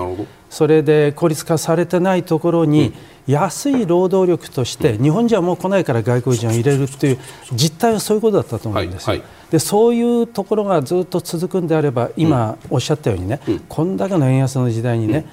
[0.50, 2.94] それで効率化されてないところに、
[3.28, 7.20] 安い労働力として、日本人はもう来ないから外国人を入れるっていう
[7.54, 9.08] 実態はそういうことだったと思うんですよ。
[9.10, 9.28] はいはい。
[9.50, 15.26] でそういうところがずっと続くんであれば今おっしゃったようにね、うん、こんだけの円安の時代にね、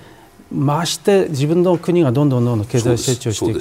[0.50, 3.60] うん、まして自分の国がどんどんどんどん経済成長していく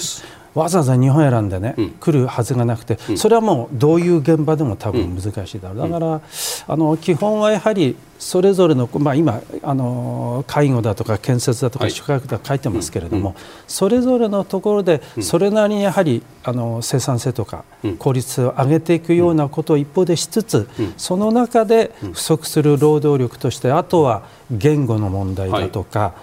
[0.55, 6.21] わざわざ日本選んでね、うん、来るはずがなくて、それはもうどういう現場でも多分難しいだろう、だから
[6.67, 13.35] あの基本はやはりそれぞれの、まあ、今あの介護だとか建設だとか宿泊だとか書いてますけれども、はい
[13.67, 17.65] それぞれのところでそれなりにやはりあの生産性とか
[17.99, 26.13] 効率を上げていくようなことを一方でしつつ、その中で不足する労働力としてあとは言語の問題だとか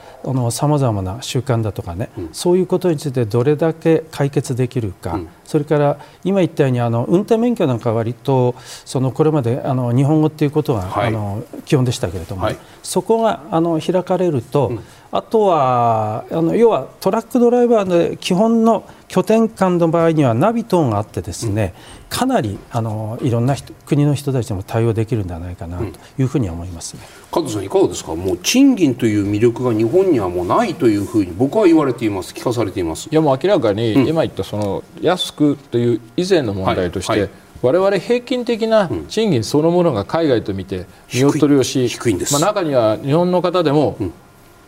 [0.51, 5.19] さまざまな習慣だとかね、そういうことについてどれだけ解決できるか。
[5.45, 8.55] それから今言ったようにあの運転免許なんかは割と
[8.87, 14.81] そのこれまであの日本語っていうことが、はい、あの基本でしたけれども、はい、そこがあの開かれると、うん、
[15.15, 21.75] あとはあの要はトラックドライバーの基本の拠点間の場合にはナビ等があってですね、
[22.11, 25.85] うん、かなりあのいろんな国の人たちでも対応できるんではないかなと
[26.19, 28.15] いうふうに思いますね、うん、加藤さんいかがですか？
[28.15, 32.33] もう賃金という魅力が日本にはもうないというふうに僕は言われています。
[32.33, 33.11] 聞かされています。
[33.13, 37.21] いやもう明らかに、今言ったその安くという以前の問題として、はい。
[37.21, 37.31] はい
[37.63, 41.89] 我々平均的な賃金そのものが海外と見て見劣りをし、
[42.33, 43.97] まあ、中には日本の方でも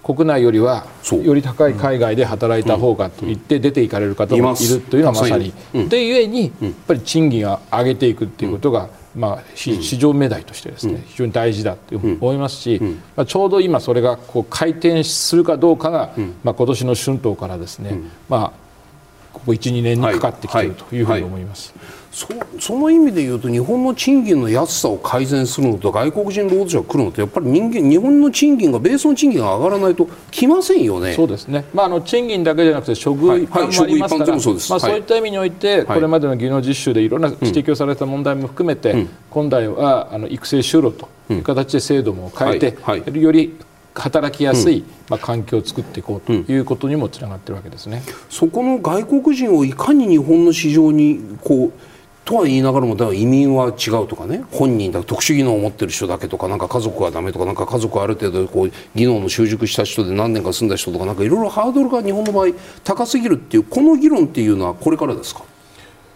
[0.05, 0.87] 国内よりは
[1.25, 5.53] より高い海外で働いた方がと言って出ていかれる方もいるというのはまさに。
[5.89, 12.81] でゆえにやっぱり賃金を上げていくということがまあ、市場命題としてですね、非常に大事だと思いますし、
[13.15, 16.13] まあ、ちょうど今それがこう回転するかどうかが、
[16.43, 18.53] まあ、今年の春闘からですね、まあ、
[19.33, 21.73] ここ12年にかかってきているというふうに思います。
[21.77, 21.87] はい。
[21.87, 22.29] はいそ
[22.61, 31.13] その意味でいうと日本の賃金の安さを改善するのと外国人労働者が来るのとやっぱり人間日本の賃金がベースの賃金が上がらないと来ませんよね。
[31.15, 31.65] そうですね。
[31.75, 42.77] まああの賃金だけじゃなくて処遇一般もありますから、はいはい、そうまあそういった意味において、これまでの技能実習でいろんな指摘をされた問題も含めて、うん、今代はあの育成就労という形で制度も変えて、
[43.19, 43.59] より
[43.95, 48.03] 働きやすい、まあ、環境を作っていこうということにもつながってるわけですね。
[48.31, 51.94] そこの外国人をいかに日本の市場にこう
[52.25, 62.53] とは言いながらもだから移民は違うとかね本人だ特殊技能を持ってる人だけとかなんか家族はダメとかなんか家族はある程度こう技能の習熟した人で何年か住んだ人とかなんかいろいろハードルが日本の場合
[62.83, 65.45] 高すぎるっていうこの議論っていうのはこれからですか？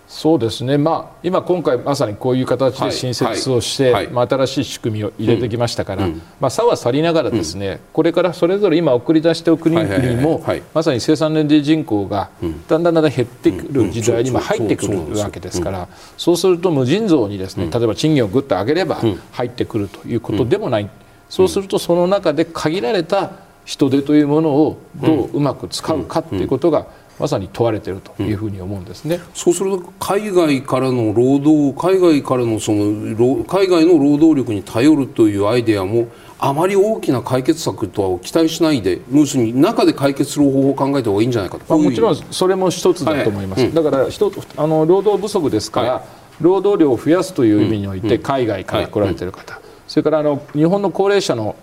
[0.09, 4.06] そうですね、まあ、今、今回まさにこういう形で新設をして、はい。
[4.06, 10.42] はい、まあ、新しい仕組みを入れてきましたから、うん、まあ、差は去りながらですね、うん、これからそれぞれ今送り出しておく国々も、
[10.72, 12.30] まさに生産年齢人口が
[12.68, 19.02] だんだんだんだん減ってくる時代に今入ってくるわけですから、そうすると無尽蔵にですね、例えば賃金をぐっと上げれば
[19.32, 20.88] 入ってくるということでもない、
[21.28, 23.32] そうするとその中で限られた
[23.66, 26.86] 人手というものをどううまく使うかということが、
[27.19, 36.09] まさに問われているというふうに思うんですね、うん、そうすると海外からの労働海外からのその海外の労働力に頼るというアイデアも
[36.41, 43.71] あまり大きな解決策とは期待しないで要するに中で解決する方法を考えた方がいいんじゃないかと、まあ、もちろんそれも一つだと思います、はい。
[43.71, 46.03] はいうん、だから一あの労働不足ですから、はい、
[46.41, 51.57] 労働量を増やすという意味において、海外から来られている方、それからあの日本の高齢者の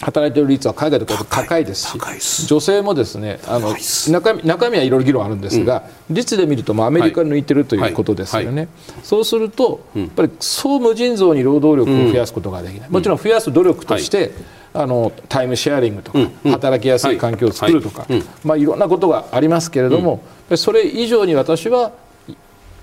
[0.00, 1.64] 働いている率は海外と比べて高い。
[1.64, 1.98] です
[2.42, 3.74] し女性もですねあの
[4.08, 8.56] 中身中身はいろいろ議論あるんですが、うん、率で見るともアメリカに抜いてるということですよね、はい。
[8.56, 8.68] はい、
[9.02, 14.32] そうすると、やっぱりそう無尽蔵に労働力を増やすことができない、もちろん増やす努力として、
[14.72, 18.22] あのタイムシェアリングとか、働きやすい環境を作るとか、い。
[18.44, 20.22] まあ、いろんなことがありますけれども、
[20.56, 21.92] それ以上に私は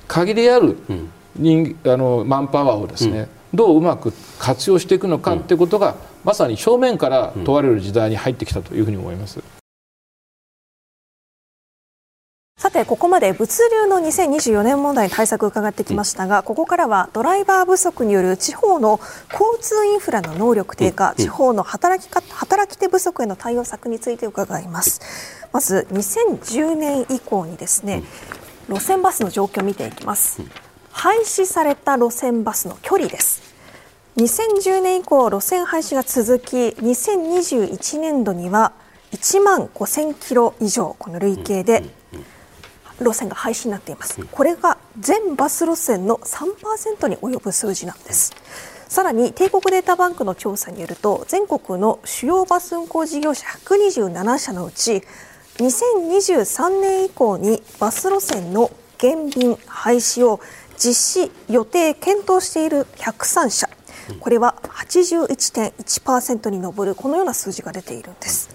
[0.08, 0.78] 限りある
[1.36, 3.28] 人あのマンパワーをですね、
[3.58, 9.40] どううまく活用していくのかっていうことが、まさに正面から問われる時代に入ってきたというふうに思います。
[12.60, 19.00] さてここまで物流の2024年問題に対策を伺ってきましたが、ここからはドライバー不足による地方の
[19.32, 25.02] 交通インフラの能力低下、地方の働き方働き手不足への対応策について伺います。
[25.52, 28.04] まず2010年以降にですね
[28.70, 30.42] 路線バスの状況を見ていきます。
[30.92, 33.47] 廃止された路線バスの距離です
[34.18, 38.74] 2010年以降路線廃止が続き2021年度には
[39.12, 41.84] 1万5000キロ以上この累計で
[43.00, 44.20] 路線が廃止になっています。
[44.32, 48.34] これが全バス路線の3%に及ぶ数字なんです。
[48.88, 55.04] さらに帝国データバンクの調査によると全国の主要バス運行事業者127社のうち
[55.58, 60.40] 2023年以降にバス路線の減便廃止を
[60.76, 63.70] 実施予定検討している103社
[64.20, 68.50] これは81.1%に上るこのような数字が出ているんです。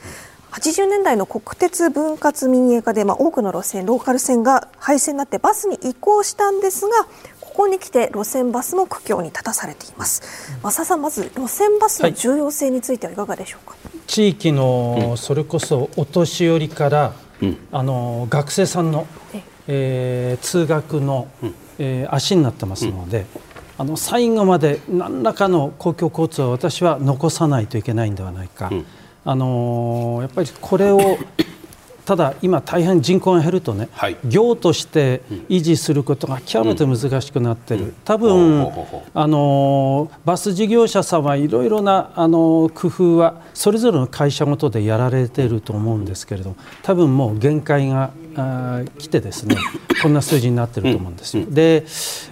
[0.52, 7.06] 80年代の国鉄分割民営化で、まあ、多くの路線ローカル線が廃線になってバスに移行したんですが
[7.40, 10.52] ここに来て路線バスも苦境に立たされています。
[10.62, 19.06] 増田さんまず路線バスの重要性についてはいかがでしょうか、はい、地域のそれこそお年寄りから、うん、あの学生さんの、
[19.66, 23.51] えー、通学の、うん、えー、足になってますので、うん
[23.82, 28.86] あの最後まで何らかの公共交通を私は残さないといけないんではないか、うん、
[29.24, 31.00] あのやっぱりこれを
[32.06, 38.68] ただ今大変人口が減るとね、はい、業として維持することが極めて難しくなってる、うん、多分
[39.14, 49.56] あのバス事業者さんはいろいろなあの工夫はそれぞれの会社ごとでやられていると思うんですけれども多分もう限界があ来てですね
[50.02, 51.44] こんな数字になってると思うんですよ。
[51.48, 51.84] で、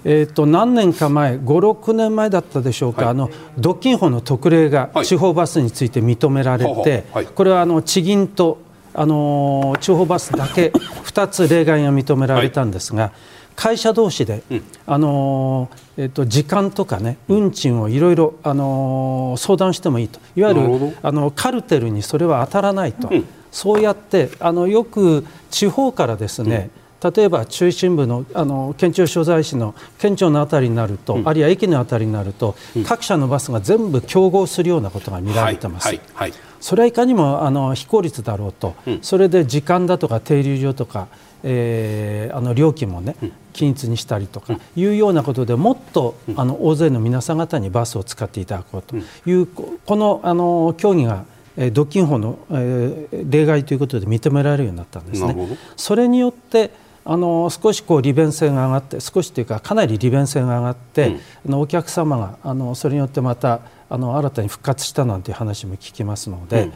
[0.05, 8.59] えーと、何年か前56年前だったでしょうか、はい、あの独禁法の特例が地方バスについて認められて、はい、これはあの地銀と
[8.93, 10.73] あの地方バスだけ
[11.05, 13.13] 2つ例外が認められたんですが、はい、
[13.55, 15.69] 会社同士で、うん、あの
[16.01, 20.19] えっと、時間とかね運賃をいろいろ相談してもいいと。
[20.35, 26.71] いわゆるあのカルテルにそれは当たらないと、うん、そうやってあのよく地方からですね、
[27.03, 35.89] 例えば中心部のあの県庁所在地の県庁の辺りになると、うん、あるいは駅の辺りになると、うん、各社のバスが全部競合するようなことが見られてます。
[35.89, 41.09] はいはいはい、それはいかにもあの非効率だろうと、うん、それで時間だとか停留所とか、
[41.43, 43.17] えー、あの料金もね、
[43.55, 48.97] 均一にしたりとかいうようなことでもっとあの大勢の皆さん方にバスを使っていただこうと
[49.27, 51.25] いう、このあの協議が
[51.73, 55.59] 独禁法の例外ということで認められるようになったんですね。
[55.77, 56.71] それによって
[57.05, 61.19] あの少しこう利便性が上がって少しというかかなり利便性が上がって、うん、あ
[61.51, 66.73] のお客様があのそれによってまたあの新たに復活したなんていう話も聞きますので、うん、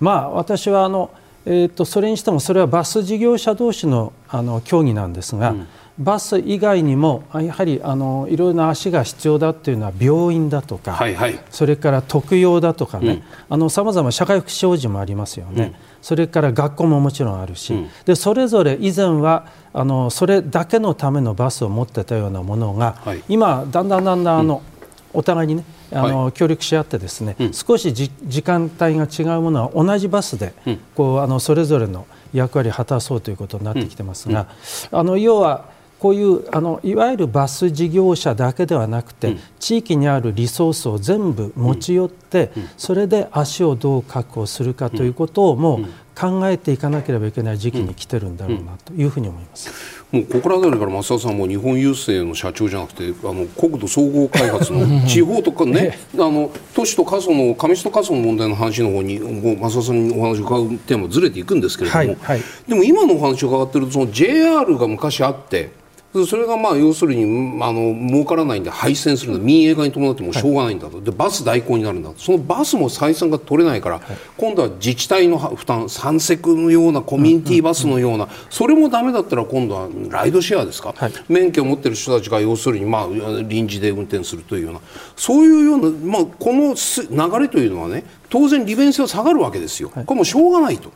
[0.00, 1.10] まあ私はあの、
[1.46, 5.68] えーと、それにしてもそれはバス事業者同士のあの協議なんですが、うん、
[5.98, 13.24] バス以外にもやはりあのいろいろな足が必要だっていうのは病院だとか、はいはい、それから特養だとかね
[13.68, 24.62] さまざま社会福祉法人もありますよね、うん、それから学校ももちろんあるし、うん、でそれぞれ以前はあのそれだけのためのバスを持ってたようなものが、はい、今だんだんだんだんあの、
[25.12, 30.52] お互いにねあの、はい、協力し合ってですね、少し時間帯が違うものは同じバスで、
[30.94, 34.48] こうあのそれぞれの役割を果たそうということになってきてますが、
[34.92, 45.86] あの要はこういうあのいわゆるバス事業者だけではなくて、うん、地域にあるリソースを全部持ち寄って、うん、それで足をどう確保するかということをもう
[46.18, 49.98] 考えていかなければいけない時期に来てるんだろうなというふうに思います。
[50.10, 65.70] もうここら辺りから増田さんも日本郵政の社長じゃなくてあの国土総合開発の地方とかね あの都市と過疎の上市と過疎の問題の話の方にもう増田さんにお話を伺うテーマずれていくんですけれども、はいはい、でも今のお話を伺ってるとその JR が昔あって
[66.26, 69.38] それがまあ要するにあの儲からないんで廃線するの。
[69.38, 74.00] 民営化に伴ってもしょうがないんだと、でバス代行になるんだそのバスも採算が取れないから、
[74.38, 83.08] 今度は自治体の負担三セクのようなコミュニティバスのような、それもだめだったら今度はライドシェアですか、はい、免許を持ってる人たちが要するにまあ
[83.42, 84.80] 臨時で運転するというような。
[85.14, 90.90] そういうような、まあ、この流れというのはね当然利便性は下がるわけですよ、これもしょうがないと。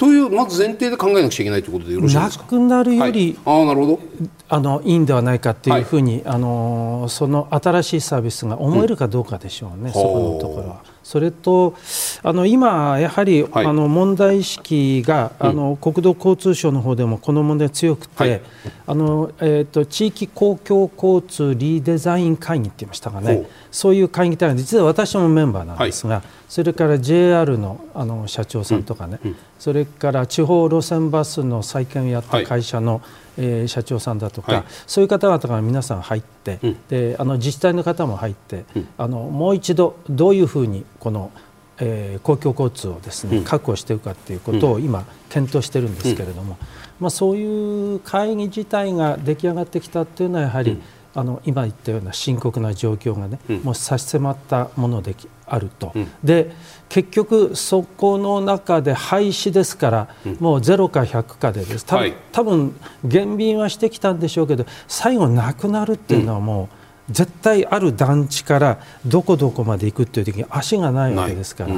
[0.00, 2.44] というまず前提で考えなくちゃいけないということでよろしいですか？
[2.44, 4.00] なくなるより、はい、あなるほど
[4.48, 10.82] あのいいんではないかというふうに、はい、あのその新しいサービスが思えるかどうかでしょうね、うん、そこのところは。
[11.10, 11.74] それと
[12.22, 18.40] あの今、やはり、はい、あの問題意識が、あの国土交通省の方でもこの問題強くて、はい、
[18.86, 23.48] あのえーと、地域公共交通リデザイン会議って言いましたかね。
[23.72, 29.30] そういう会議体が実は私もメンバーなんですが、はい、それから JR のあの社長さんとかね、うん。
[29.32, 33.02] うん、それから地方路線バスの再建をやった会社の、
[33.42, 41.32] えー、社長さんだとか、はい、そういう方々が皆さん入って、うん、であの自治体の方も入って、うん、あのもう一度どういうふうにこの、
[41.78, 46.58] えー、公共交通をですね、うん、確保していくかということを今検討しているんですけれども、
[47.00, 50.78] まあ、そういう会議自体が出来上がってきたというのはやはり、
[51.14, 55.14] あの今言ったような深刻な状況がね、もう差し迫ったもので
[55.46, 55.92] あると。
[56.22, 56.52] で
[56.88, 60.08] 結局そこの中で廃止ですから、
[60.38, 61.84] もう0か100かでです。
[61.84, 66.68] 多分,、多分減便はしてきたんでしょうけど最後なくなるっていうのはも
[67.08, 71.74] う、絶対ある団地からどこどこまで行くっていう時に足がないわけですから。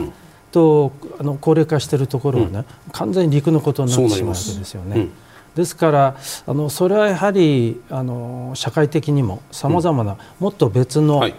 [0.53, 5.09] とあの高齢化しているところはね、完全に陸のことになってしまうわけですよね。
[5.55, 11.35] ですからあのそれはやはりあの社会的にもさまざまな、もっと別の、はい。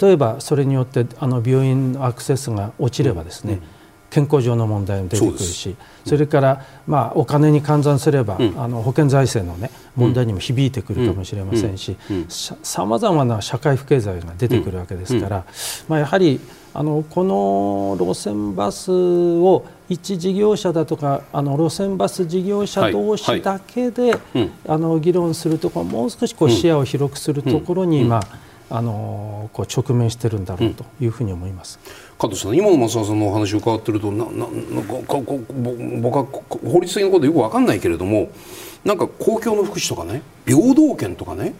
[0.00, 3.62] 例えばそれによってあの病院のアクセスが落ちればですね、うん。
[4.10, 11.96] 健康上の問題も出てくるしそれから、まあ、お金に換算すれば、うん、あの保険財政の、ね、問題にも響いてくるかもしれませんし
[12.28, 15.44] さまざまな社会不経済が出てくるわけですから、
[15.88, 16.40] まあ、やはり
[16.78, 24.10] あのこの路線バスを一事業者だとかあの路線バス事業者同士だけで、はい。
[24.12, 31.80] はい、あの議論するところもう少しこう視野を広くするところに、まああのこう直面してるんだろうというふうに思います。
[32.16, 34.94] 加藤さん今の松田さんのお話を伺ってるとなななんか
[36.00, 36.26] 僕は
[36.70, 38.30] 法律的なことよく分かんないけれども
[38.84, 41.54] なんか公共の福祉とかね平等権とかね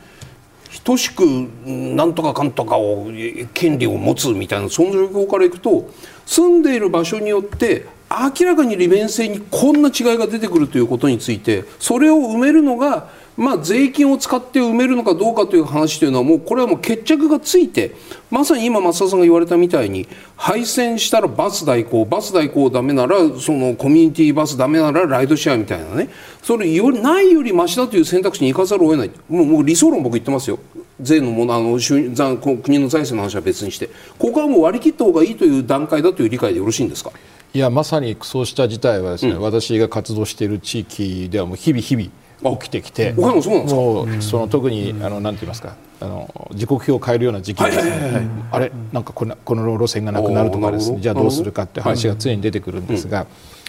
[0.84, 1.20] 等しく
[1.66, 3.08] なんとかかんとかを
[3.54, 5.90] 権利を持つみたいなその状況からいくと
[6.26, 17.94] 住んでいる場所によって明らかに利便性にこんな違いが出てくるということについてそれを埋めるのがまあ、税金を使って埋めるのかどうかという話というのはもうこれはもう決着がついて
[18.32, 26.10] まさに今増田さんが言われたみたいに廃線したらバス代行バス代行ダメならそのコミュニティバスダメならライドシェアみたいなね。
[26.42, 29.10] それよりないよりましだという選択肢に行かざるを得ない。
[29.28, 30.58] もうもう理想論僕言ってますよ。
[31.00, 33.88] 税のものあの国の財政の話は別にして。
[34.18, 37.12] ここはもう割り切った方がいいという段階だという理解でよろしいんですか？
[37.54, 42.10] いやまさにそうした事態はですね、うん、私が活動している地域ではもう日々日々
[42.42, 43.54] 起きてきて、うなんですか？
[43.54, 45.74] もうその特にあのなんて言いますか？
[46.00, 47.64] あの時刻表を変えるような時期。
[47.64, 51.00] ですね、あれなんかこのこの路線がなくなるとかですね。
[51.00, 53.26] じゃあどうするかって話が常に出てくるんですが、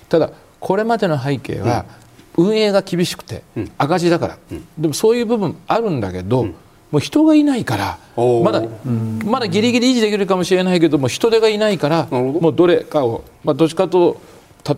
[0.09, 1.85] ただこれまでの背景は、
[2.37, 3.43] 運営が厳しくて
[3.77, 4.37] 赤字だから、
[4.77, 6.45] でもそういう部分あるんだけど、
[6.91, 8.63] もう人がいないからまだ
[9.25, 14.19] まだギリギリ維持できるかもしれないけども人手がいないからもうどれかを、まあ、どっちかと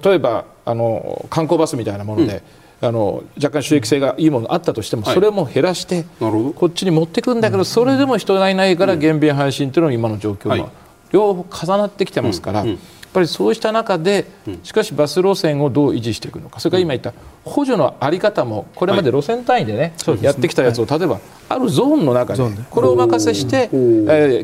[0.04, 2.44] 例えばあの観光バスみたいなもので、
[2.84, 10.70] あの若干収益性がいいものがあったとしても、それも減らして、こっちに持っていくんだけど、それでも人がいないから減便配信というのが今の状況が
[11.12, 12.66] 両方重なってきてますから、
[13.14, 14.26] ぱりそうした中で
[14.64, 17.14] しかしバス路線をどう維持していくのかそれから今言った
[17.44, 21.20] 補助の在り方もこれまで路線単位でね、はい、やってきたやつを例えば
[21.54, 23.76] あるゾーンの中でこれをお任せして、え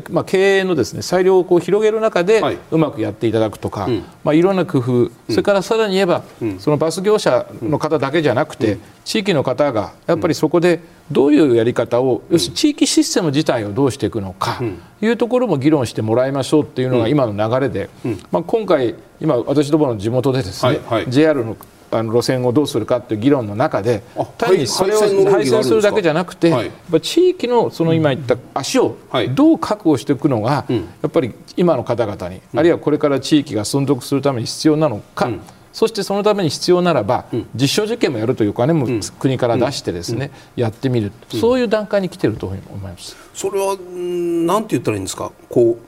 [0.04, 3.88] ーまあ、経営のですね裁量をこう広げる中でうまくやっていただくとか、
[4.24, 5.10] まあ、いろんな工夫。
[5.30, 6.22] それからさらに言えば
[6.58, 10.80] そのバス業者の方だけじゃなくて地域の方がやっぱりそこで
[11.10, 14.60] どういうやり方を要するに地域システム自体をどうしていくのか
[15.00, 17.88] いうところも議論してもらいましょうっていうのが今の流れで、
[18.30, 21.56] まあ、今回今私どもの地元でですね、はいはい、JR の
[21.90, 24.02] あの路線をどうするかっていう議論の中で
[24.36, 26.70] 単にそれを配線するだけじゃなくて、はい、
[27.00, 28.96] 地域のその今言った足を
[29.34, 35.30] どう確保していくのが、やっぱり今の方々に、あるいはこれから地域が存続するために必要なのか、
[35.72, 43.16] そしてそのために必要ならば、実証実験もやるというかね、国から出してですね、やってみる、そういう段階に来ていると思います。
[43.34, 45.30] それはなんて言ったらいいんですか？
[45.48, 45.78] こ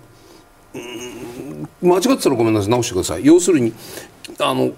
[0.72, 0.76] う
[1.86, 2.70] 間違ってたらごめんなさい。
[2.70, 3.26] 直してください。
[3.26, 3.72] 要するに
[4.38, 4.70] あの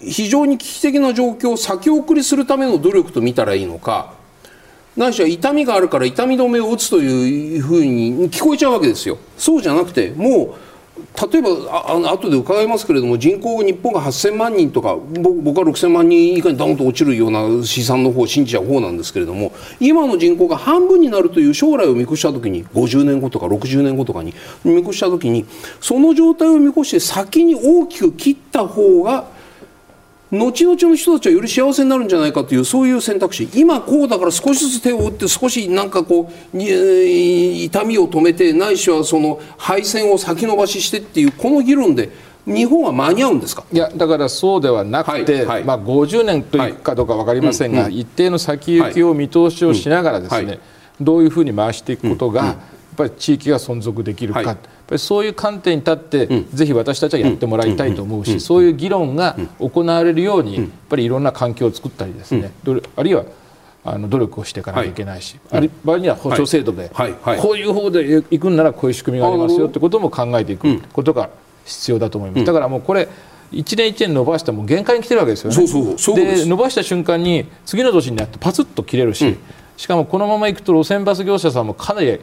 [0.00, 4.14] 非常に危機的な状況を先送りするための努力と見たらいいのか。
[4.96, 9.18] ないしは痛みがあるから痛み止めを打つというふうに聞こえちゃうわけですよ。
[9.36, 10.68] そうじゃなくてもう
[11.32, 24.34] 例えばああの後で伺いますけれども人口日本が8000万人とか僕は6000万人以下にダウンと落ちるような試算の方を信じちゃう方なんですけれども今の人口が半分になるという将来を見越した時に50年後とか60年後とかに
[24.64, 25.46] 見越した時に
[25.80, 29.37] その状態を見越して先に大きく切った方が
[30.30, 33.48] 後々の人たちはより幸せになるんじゃないかというそういう選択肢。
[33.54, 42.10] 今こうだから少しずつ手を打って少しなんかこう痛みを止めてないしはその配線を先延ばししてっていうこの議論で
[42.46, 43.64] 日本は間に合うんですか？
[43.72, 50.58] いやだからそうではなくて、はいはい、まあ、50年というかどうか分かりませんが、はい、一定の先行きを見通しをしながらですね、
[51.00, 52.56] どういうふうに回していくことが、やっ
[52.98, 54.56] ぱり地域が存続できるか。
[54.88, 62.50] ぱりそういう観点に立って、うん、ぜひ私たちはやってもらいたいと思うし、そういう議論が行われるように、やっぱりいろんな環境を作ったりですね、
[62.96, 63.24] あるいは
[63.84, 67.14] あの努力をしていかなきゃいけないし、はい、ある場合には保障制度で、はい。
[67.22, 71.28] はい、こういう方でいくんならこういう仕組みがありますよってことも考えていくことが
[71.64, 72.44] 必要だと思います。
[72.44, 73.08] だからもうこれ
[73.52, 75.56] 1年1年伸ばしたも限界に来てるわけですよね。
[76.14, 79.38] で伸ばした瞬間に次の年になってパツッと切れるし、うん、
[79.76, 82.20] しかもこのままいくと路線バス業者さんもかなり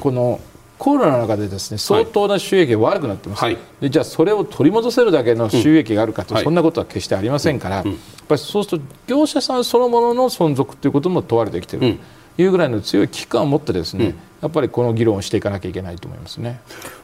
[0.00, 0.40] この
[0.78, 7.98] コロナの中でですね相当な収益が悪くなってます、はい、でじゃあそれを取り戻せるだけの収益があるかと、うん、そんなことは決してありませんから、うん、やっ
[8.28, 11.98] ぱりそうすると業者さんそのものの存続ということも問われてきている
[12.36, 16.60] というぐらいの強い危機感を持ってですね、うん、やっぱりこの議論をしていかなきゃいけないと思いますね、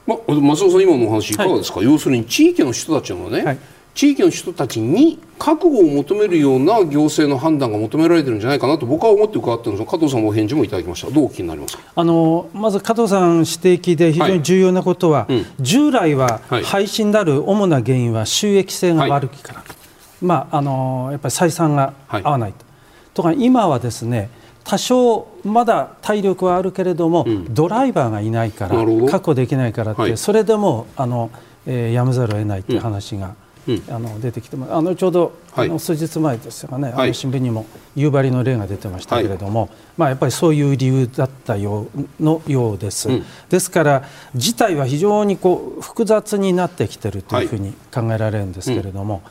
[0.06, 3.58] ま、松尾さん今のお話いかがですか、はい、要するに地域の人たちのね、はい
[3.94, 11.10] 地域の人たちに覚悟を求めるような行政の判断が求められてるんじゃないかなと僕は思って伺ってるんですが加藤さんもお返事もいただきました。
[11.10, 11.82] どうお聞きになりますか？
[11.94, 19.68] あのまず加藤さん指摘で非常に重要なことは、はいうん、従来は廃止になる主な原因は収益性が悪いから、はい、
[20.24, 22.58] まあ、あのやっぱり採算が合わないと。
[22.58, 22.64] はい、
[23.14, 24.28] とか今はですね
[24.64, 31.30] 多少まだ体力はあるけれども、うん、ドライバーがいないから確保できないからって、それでもあの、
[31.66, 33.36] えー、やめざるを得ないという話が
[33.88, 43.08] あの出てきてあのちょうど、あの数日前ですがね、あの新聞にも夕張の例が出てましたけれども、まあ、やっぱりそういう理由だったようのようです、
[43.48, 44.04] ですから
[44.34, 49.22] 事態は非常にこう複雑になってきているというふうに考えられるんですけれども、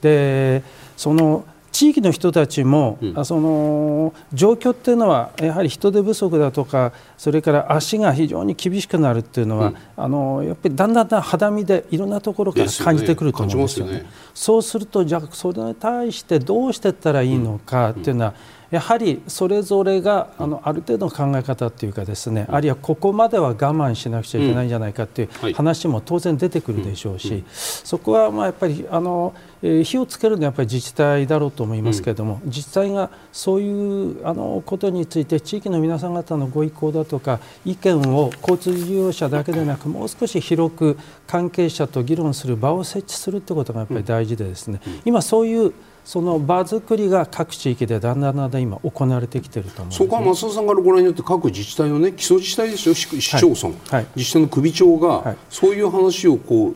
[0.00, 0.62] で
[0.96, 1.44] その
[1.82, 13.92] 地域の人たちも、うん、その状況っていうのはやはり人手不足だとかそれから足が非常に厳しくなるっていうのは、うん、あのやっぱりだんだんだん肌身でいろんなところから感じてくると思うんですよね。
[13.94, 14.06] よね。
[14.32, 18.34] そうするとじゃあそれに対してどうしていったらいいのかっていうのは、
[18.72, 53.76] やはりそれぞれがあのある程度の考え方というかですね、あるいはここまでは我慢しなくちゃいけないんじゃないかという話も当然出てくるでしょうし、そこはまあやっぱりあの火をつけるのはやっぱり自治体だろうと思いますけれども、自治体がそういうあのことについて地域の皆さん方のご意向だとか意見を交通事業者だけでなくもう少し広く関係者と議論する場を設置するということがやっぱり大事でですね、今そういうその場作りが各地域でだんだんだんだん今行われてきていると思う、ね、そこは増田さんからご覧になって各自治体のね基礎自治体ですよ市町村、はい。
[53.90, 56.74] はい、自治体の首長が、はい、そういう話をこ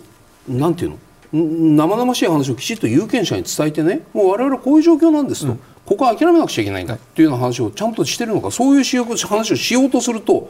[0.49, 0.99] うなんていうの？
[1.33, 10.49] 生々しい話をきちっと有権者に伝えてねもう我々こういう状況なんですと、うん、ここは諦めなくちゃいけないんだっていうような話をちゃんとしてるのかそういう話をしようとすると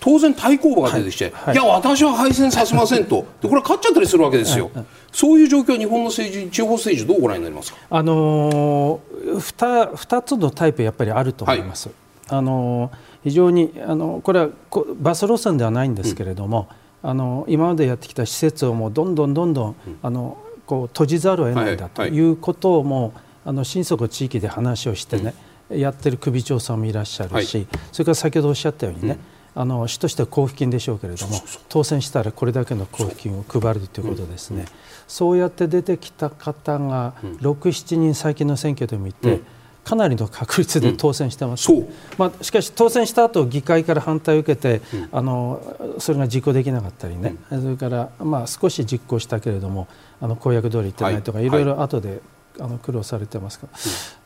[0.00, 1.56] 当然対抗馬が出てきて、はい、い。
[1.56, 3.26] や私は敗戦させませんと。
[3.40, 4.70] でこれ勝っちゃったりするわけですよ。
[5.14, 11.88] そういう状況、日本の政治、地方政治、どうご覧になりますか、あのー、2, 2つのタイプ、やっぱりあると思います。
[11.88, 11.96] はい、
[12.30, 12.90] あのー、
[13.22, 14.48] 非常にあのこれは
[14.96, 16.68] バス路線ではないんですけれども、
[17.00, 20.36] あの今までやってきた施設をもうどんどんどんどん、あの
[20.66, 25.34] こう閉じざるを得ないんだということをもあの心底地域で話をしてね、
[25.70, 29.18] やってる首長さんもいらっしゃるし、それから先ほどおっしゃったようにね、
[29.54, 34.66] あの市としては交付金でしょうけれども当選したらこれだけの交付金を配るということですね、
[35.06, 39.40] そうやって出てきた方が67人最近の選挙で見て、
[39.84, 41.82] かなりの確率で当選してます、う。
[41.82, 49.86] んまあ、しかし当選した後議会から反対を受けて、うん、あのそれが実行できなかったりね、うん、それから、まあ、少し実行したけれども
[50.20, 52.20] あの公約通りいってないとか、はい、いろいろ後で
[52.60, 53.66] あの苦労されてますか？
[53.72, 53.78] ら、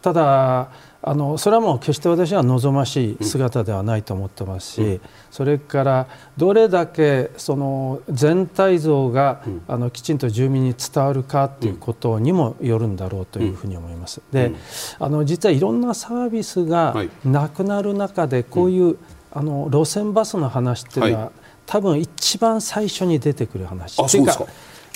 [0.02, 0.70] ただ
[1.00, 5.00] あのそれはもう決して私は望ましい姿ではないと思ってますし、うん、
[5.30, 6.06] それから
[6.36, 14.20] どれだけその全体像が、うん、あのきちんと住民に伝わるかということにもよるんだろうというふうに思います。
[14.32, 14.52] で、
[14.98, 18.98] あの実はいろんなサービスがなくなる中でこういう、
[19.30, 21.32] あの路線バスの話っていうのは、はい、
[21.64, 24.02] 多分一番最初に出てくる話。
[24.02, 24.46] あそうですか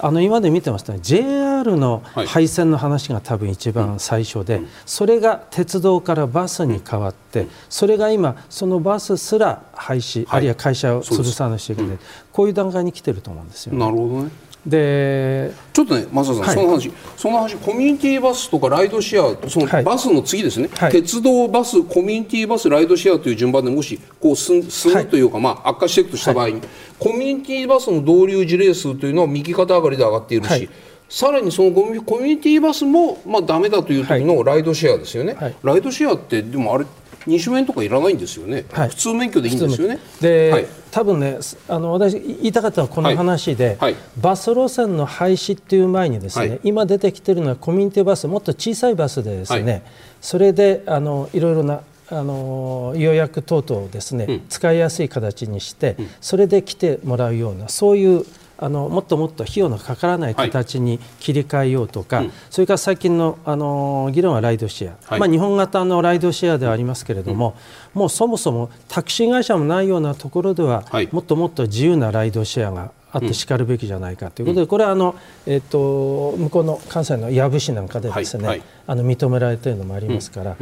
[0.04, 11.98] あの今まで見てますと JR の廃線の話が多分一番最初で、それが鉄道からバスに変わって、それが今そのバスすら廃止、あるいは会社を潰さなきゃいけない、
[12.32, 14.30] こういう段階に来てると思うんですよ、ね、なるほどね
[14.66, 26.60] でちょっとね、増田さん、はい、その話、その話、コミュニティバスとかライドシェア、そのバスの次ですね、はい、鉄道、バス、コミュニティバス、ライドシェアという順番でもしこう進むというか、まあ、悪化していくとした場合に、
[26.98, 30.70] コミュニティバスの導入事例数というのは右肩上がりで上がっているし、
[31.08, 36.86] さらにそのコミュニティバスも、まあ、だという時のライドシェアですよね、ライドシェアって、でもあれ、
[37.26, 39.98] 二種免とかいらないんですよね、はい、普通免許でいいんですよね。
[40.20, 49.84] で、はい、多分ねあの私言いたかったのはこの話で、はい、バス路線の廃止っていう前にですね、今出てきてるのはコミュニティバスもっと小さいバスでですね、
[50.20, 58.26] それであのいろいろなあの予約等々をですね、うん、使いやすい形にして、うん、それで来てもらうようなそういう
[58.62, 62.26] あのもっともっと費用のかからない形に切り替えようとか、はい。
[62.26, 67.56] うん、それから最近のあの議論はライドシェア、はい、まあ、日本型のライドシェアではありますけれども、
[67.92, 80.56] うん、もうそもそもタクシー会社もないようなところでは、はい、もっともっと自由なライドシェアがあってしかるべきじゃないかということで、これはあの、えー、と向こうの関西の養父市なんかでですね、あの認められているのもありますから、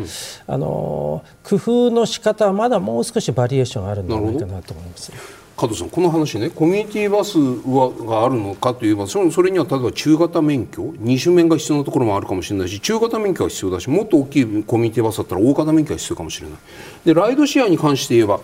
[0.47, 5.13] あの工夫の仕方はまだもう少しバリエーションあるんじゃないかなと思います。
[5.61, 16.59] 加藤さんこの話ねコミュニティバスはがあるのかといえばそれには例えば中型免許二種免が必要なところもあるかもしれないし中型免許が必要だしもっと大きいコミュニティバスだったら大型免許が必要かもしれない。
[17.05, 18.41] でライドシェアに関して言えば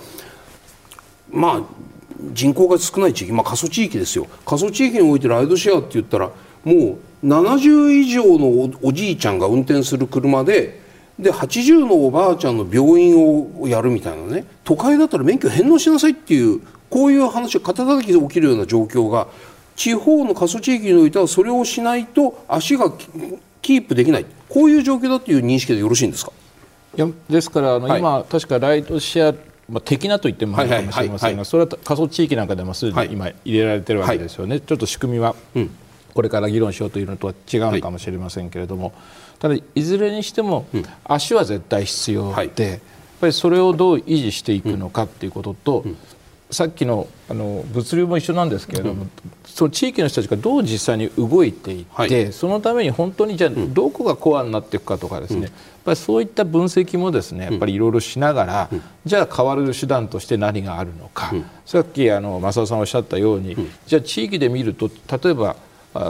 [1.33, 1.63] まあ
[2.35, 4.27] 人口が少ない地域、まあ、過疎地域ですよ。
[4.45, 6.31] 過疎地域においてライドシェアって言ったら
[6.65, 10.85] もう70以上のおじいちゃんが運転する車で
[11.19, 16.61] で80のおばあちゃんの病院をやるみたいなね都会だったら免許返納しなさいっていう
[16.91, 19.29] こういう話が肩たたきで起きるような状況が
[19.75, 22.93] 地方の過疎地域においてはそれをしないと足が
[23.63, 24.27] キープできない。
[24.49, 26.33] こういう状況だという認識でよろしいんですか？
[26.97, 29.35] いやですからあの、はい、今、確かライドシェア
[29.69, 35.35] まあ、的なと言ってもいいかもしれませんが、それは過疎地域なんかでもすでに今入れられてるわけですよね、はい、ちょっと仕組みは
[36.15, 38.93] これから議論しようというのとは違うのかもしれませんけれども、
[39.41, 40.67] ただいずれにしても
[41.03, 42.81] 足は絶対必要で、やっ
[43.21, 45.85] ぱりそれをどう維持していくのかっていうことと、
[46.57, 49.11] さっきのあの物流も一緒なんですけれども、うん、
[49.45, 55.53] その地域の人たちがどう実際に動いていって、はい、そのために本当にじゃあどこがコアになっていくかとかですね、うん、やっ
[55.85, 61.35] ぱりそういった分析もですねやっぱりいろいろしながら、うん、じゃあ変わる手段として何があるのか、
[61.67, 63.55] さっきあの正雄さんおっしゃったように、
[63.87, 64.89] じゃあ地域で見ると
[65.23, 65.57] 例えば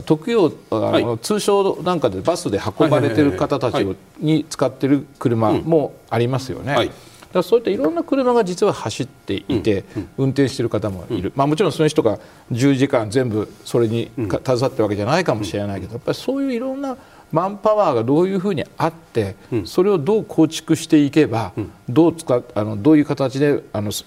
[0.05, 3.85] 特養あの、はい、通称なんかでバスで運ばれてる方たち
[4.21, 6.73] に使ってる車もありますよね。
[6.73, 6.93] はい
[7.37, 9.85] だそういったいろんな車が実は走っていて、
[10.17, 12.19] 運転している方もいる、まあ、もちろんその人が
[12.53, 16.97] 10時間全部それに携わってるわけじゃないかもしれないけどやっぱりそういういろんな
[17.33, 21.53] マンパワーがどういうふうにあってそれをどう構築していけば
[21.89, 24.05] どう使あのどういう形であのそ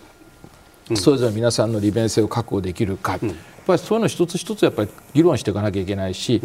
[1.11, 3.21] れぞれ皆さんの利便性を確保できるか、やっ
[3.67, 6.41] ぱりそういうの一つ一つやっぱり議論していかなきゃいけないし、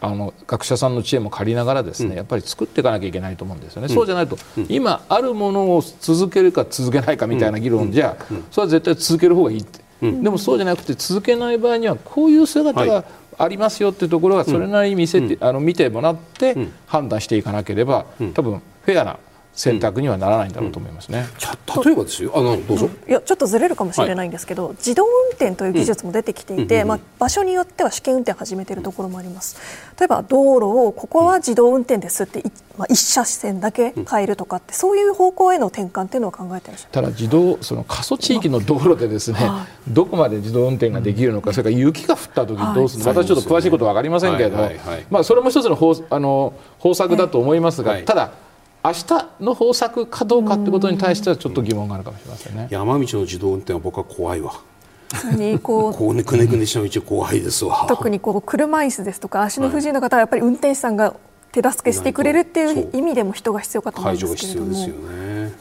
[0.00, 8.16] あの学者さんの知恵も借りながらですね、うん、やっぱり作っていかなきゃいけないと思うんですよね、うん、そうじゃないと、うん、今あるものを続けるか続けないかみたいな議論じゃ、
[8.50, 13.04] それは絶対続ける方がいいって、でもそうじゃなくて続けない場合にはこういう姿が
[13.38, 19.18] ありますよっていうところはそれなりに見せて、あの見てもらって判断していかなければ多分フェアな
[19.52, 21.26] 選択にはならないんだろうと思いますね。
[21.76, 22.32] うん、例えばですよ。
[22.34, 29.56] あのどうぞ、いやちょっとずれるかもしれないんですけど、はい、自動運転という技術も出てきていて、まあ、場所によっては試験運転を始めているところもあります。
[29.98, 32.42] 例えば道路をここは自動運転ですって
[32.80, 44.70] まあ、一車線だけ変えるとかって、そういう方向への転換っていうのを考えてらっしゃるただ自動その過疎地域の道路でですね、はい、どこまで自動運転ができるのか、それから雪が降った時どうするのか、はい、私ちょっと詳しいことは分かりませんけれども、
[45.10, 48.32] まあ、それも一つの方あの方策だと思いますが、ただ
[48.82, 52.68] 明日の方策かどうかってことに対してはちょっと疑問があるかもしれませんね。
[52.70, 54.54] 山道の自動運転は僕は怖いわ。
[55.36, 57.84] に こうこうねくねくねした道怖いですわ。
[57.88, 61.14] 特にこう車椅子ですとか足の不自由な方はやっぱり運転手さんが
[61.52, 64.68] 手助けしてくれるっていう意味でも人が必要かと思うんですけれども。
[64.70, 65.52] ですよね。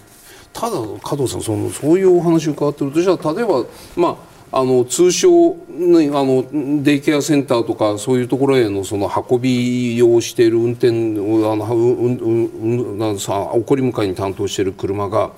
[0.54, 3.64] ただ加藤さんそのそういうお話を伺ってるとじゃあ例えば
[3.96, 6.44] まああの通称ね、あの
[6.84, 10.90] デイケアセンターとかそういうところへのその運びをしている運転
[11.20, 15.32] をあのうんうんうんさ送り迎えに担当している車が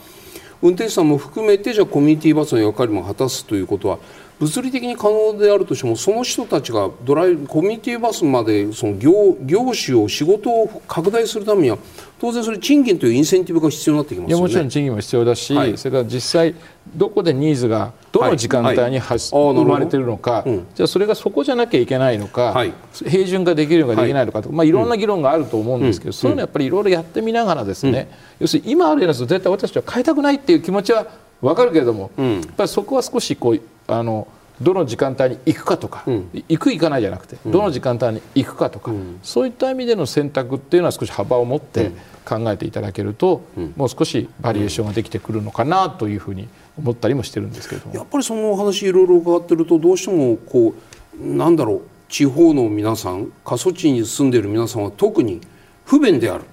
[0.61, 3.99] 運転手さんも含めてじゃあコミュニティバスの役割も果たすということは
[4.41, 11.77] 物理的に可能であるとしてもその人たちがドライコミュニティバスまでその業業種を仕事を拡大するためには
[12.19, 14.41] 当然それ賃金というインセンティブが必要になってきますよね。
[14.41, 16.55] もちろん賃金も必要だし、はい、それから実際
[16.95, 19.45] どこでニーズがどの時間帯に発、はい。
[19.45, 31.07] はい、生まれているのか、うん、じゃあそれがそこじゃなきゃいけないのか、はい、平準化できるのかできないのかとか、まあ、いろんな議論があると思うんですけど、うん、そういうのやっぱりいろいろやってみながらですね、要するに今あるやつ絶対私たちは変えたくないっていう気持ちは
[31.41, 34.27] 分かるけれども、やっぱりそこは少しこうあの
[34.61, 41.91] どの時間帯に行くかとか、うん、行く行かないじゃなくて、どの時間帯に行くかとか、うん、そういった意味での選択っていうのは少し幅を持って
[42.25, 50.75] 考えていただけると、うん、もう少しバリエーションができてくるのかなというふうに思ったりもしてるんですけどやっぱりそのお話いろいろ伺ってるとどうしてもこ
[51.19, 55.41] うなんだろう地方の皆さん過疎地に住んでいる皆さんは特に
[55.85, 56.43] 不便である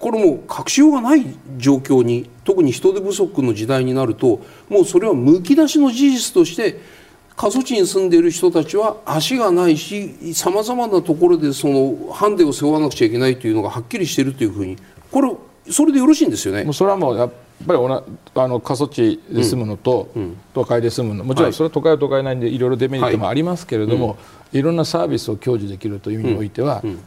[0.00, 1.26] これも隠しようがない
[1.56, 6.80] 状況に特に人手不足の時代になるともうそれはむき出しの事実として
[7.36, 14.76] 過疎地に住んでいる人たちは足がないしさまざまなところでそのハンデを背負わなくちゃいけないというのがはっきりしているというふうに
[15.10, 15.32] これ
[15.70, 16.64] それでよろしいんですよね。
[16.64, 17.32] もうそれはもうやっ
[17.66, 17.78] ぱり
[18.34, 21.24] あの過疎地で住むのと、うん、都会で住むの。
[21.24, 24.14] もちろんそれは都会は都会なんでいろいろデメリットもありますけれども、は
[24.52, 26.90] い、いろんなサービスを享受できるという意味においては、うん。
[26.90, 27.00] うん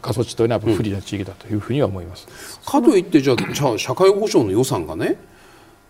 [0.00, 2.26] 過疎地というのは不利な地域だというふうには思います。
[2.64, 5.16] かといってじゃあじゃあ社会保障の予算がね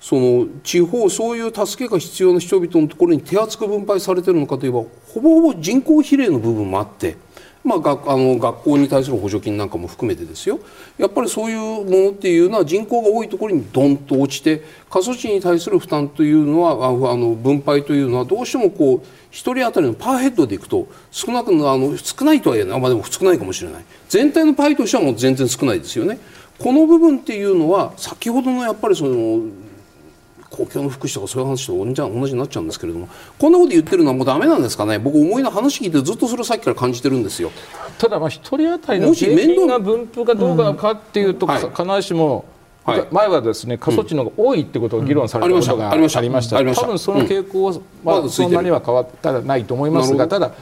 [0.01, 7.17] その地方そういう助けが必要な人々のところに手厚く分配されてるのかといえばほぼほぼ人口比例の部分もあって。
[7.65, 10.61] まあ、学あの学校に対する補助金なんかも含めてですよ。
[10.97, 19.03] やっぱりそういうものっていうのは人口が多いところにドンと落ちて過疎地に対する負担というのはあの分配というのはどうしてもこう1
[19.33, 23.85] 人当たりのパーヘッドでいくと少なくあの少ないとは言えない、まあ、でも少ないかもしれない。
[24.09, 26.19] 全体のパイとしてはもう全然少ないですよね。
[26.59, 29.41] この部分っていうのは先ほどのやっぱりその
[30.59, 34.99] 公共の福祉とかそういう話と同じになっちゃうんですけれどもこんなこと言ってるのはもうダメなんですかね？
[34.99, 37.53] 僕思いの話聞いてずっとそれをさっきから感じてるんですよ。
[37.99, 41.53] ただまあ一人当たりの平均が分布がどうかかっていうと、うん。
[41.53, 42.45] はい、必ずしも
[42.85, 46.01] はい、前はですね過疎地のが多いってことを議論されたことがあり
[46.31, 46.57] ました。
[46.57, 50.53] 多分その傾向は、まあ、そんなには変わったらないと思いますがただ1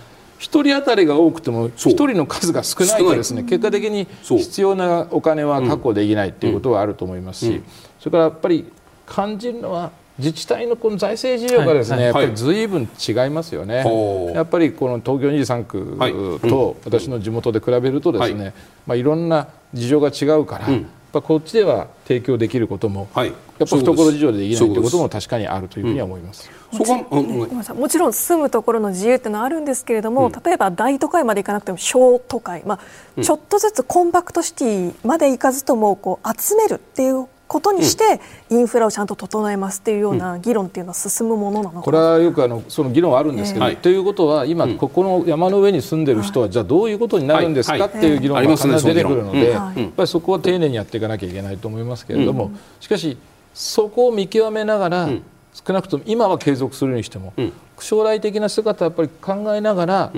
[0.41, 7.63] 人当たりが多くても1人の数が少ないとですね結果的に必要なお金は確保できないということはあると思いますし
[8.01, 8.71] それからやっぱり
[9.07, 12.67] 感じるのは自治体のこの財政事情がですね、はい、やっぱりずい。
[12.67, 18.55] ぶん違いますよね、はい、やっぱりこの東京23区と私の地元で比べるとですね、はい。
[18.87, 23.37] まあ、いろんな事情が違うから、うん、こっちでは提供できることも、はい、やっ
[23.69, 26.51] ぱ懐事情でできないということも確かにあるというふうには思います。
[26.73, 26.97] そこ
[27.75, 32.81] もちろん住むところの自由っていうのはあるんですけれども、うん、例えば大都会まで行かなくても小都会、ま
[33.17, 38.21] あ、ちょっとずつコンパクトシティまで行かずともこう集めるっていうことにして、
[38.51, 53.17] インフラをちゃんと整えますっていうような議論っていうのは進むものなのこれはよくあのその議論はあるんですけど、えー、ということは今ここの山の上に住んでる人はじゃあどういうことになるんですかっていう議論が必ず出てくるのでやっぱりそこは丁寧にやっていかなきゃいけないと思いますけれどもしかし
[53.55, 55.09] そこを見極めながら
[55.53, 57.33] 少なくとも今は継続するにしても
[57.79, 59.09] 将来的な姿はやっぱり
[59.43, 60.13] 考えながら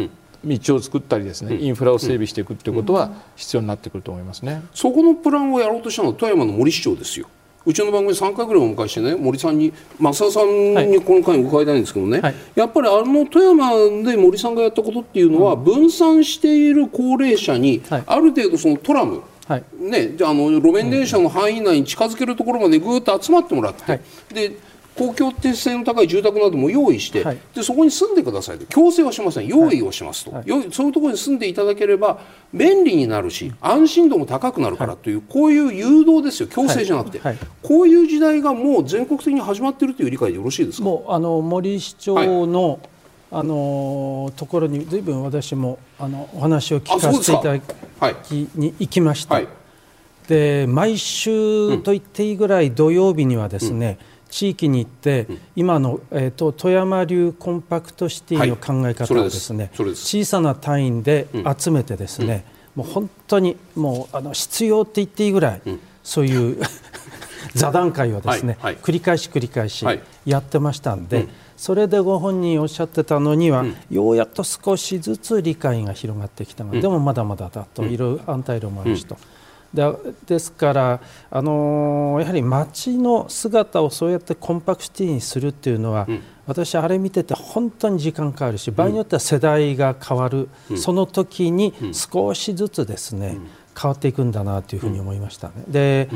[0.45, 4.63] 道を作ったりですね、インフラを整備していくということは必要になってくると思いますね。
[4.75, 7.29] そこのプランをやろうとしたのは富山の森市長ですよ。
[7.67, 13.73] うちの番組3回ぐらいお迎えしてね森さんに増田さんにこの回伺いたいんですけどね、はい、やっぱりあの富山
[14.11, 24.01] で森さんがやったことっていうのは、分散している高齢者に、ある程度そのトラム、はい、ね、じゃあの路面電車の範囲内に近づけるところまでぐーっと集まってもらって、はい、
[24.33, 24.53] で
[24.99, 28.67] 公共定性の高い住宅なども用意して、はい、でそこに住んでくださいと。
[28.67, 29.47] 強制はしません。
[29.47, 30.51] 用意をしますと、はい。
[30.51, 32.19] はい、そういうところに住んでいただければ
[32.53, 36.49] 便利になるし安心度も高くなるからという、こういう誘導ですよ。
[36.49, 37.21] 強制じゃなくて、
[37.63, 40.85] こういう時代がもう全国的に始まっているという理解でよろしいですか？
[40.85, 42.81] もうあの森市長の、
[43.31, 49.41] あのところにずいぶん私もあのお話を聞かせていただきに行きました。
[50.27, 55.27] で毎週と言っていいぐらい土曜日にはですね、うん地域に行って、
[55.57, 59.53] 今の、えーと、富山流コンパクトシティの考え方をです。
[59.53, 61.27] ね、はい、小さな単位で
[61.59, 65.63] 集めてですね、もう本当にもうあの必要って言っていいぐらい、
[66.05, 66.59] そういう
[67.55, 68.75] 座談会をですね、はい。
[68.75, 69.85] はい、繰り返し繰り返し
[70.25, 71.27] やってましたんで、
[71.57, 79.17] それでご本人おっしゃってたのには、ようやっと少しずつ理解が広がってきたが、でもまだまだだといろいろ反対論もあるしと。
[79.73, 79.85] で
[80.27, 81.01] ですから、
[81.31, 93.49] あのー、やはり街の姿をそうやってコンパクシティにするっていうのは、うん、私あれ見てて本当に時間かかるし場合によっては世代が変わる、うん、その時に少しずつですね、うん、
[93.79, 95.55] 変わっていくんだなというふうに思いましたね。
[95.69, 96.09] で、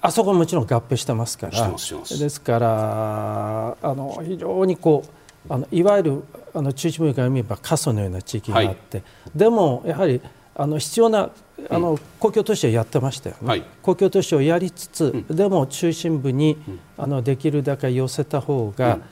[0.00, 1.70] あそこももちろん合併してますから
[2.18, 5.04] ですからあの非常にこ
[5.48, 6.24] うあのいわゆる
[6.54, 9.04] あの中心部から見れば過疎のような地域があって、は
[9.34, 10.20] い、でもやはり
[10.58, 11.30] あの必要な
[11.68, 19.02] あの公共都市はやってましたよね、はい、公共都市をやりつつ、うん、でも中心部に、うん、あのできるだけ寄せた方が、うん、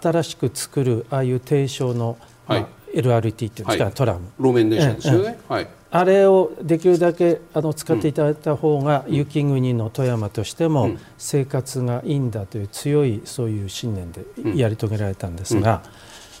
[0.00, 2.60] 新しく作るああいう低床の、はい。
[2.60, 4.20] まあ、LRT っていうんですか、はい、トラム。
[4.38, 14.24] 路面電車ですよね、はい、あれをできるだけあの使っていただいた方が、雪国の富山としても生活がいいんだという強いそういう信念で
[14.54, 15.82] やり遂げられたんですが、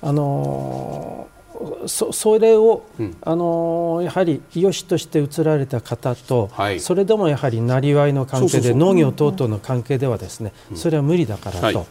[0.02, 1.41] あのー
[1.86, 11.86] そそれを、うん、あのやはり良しとして移られた方と、はい、それでもやはりなりわいの関係で農業等々の関係ではですね、うん、それは無理だからと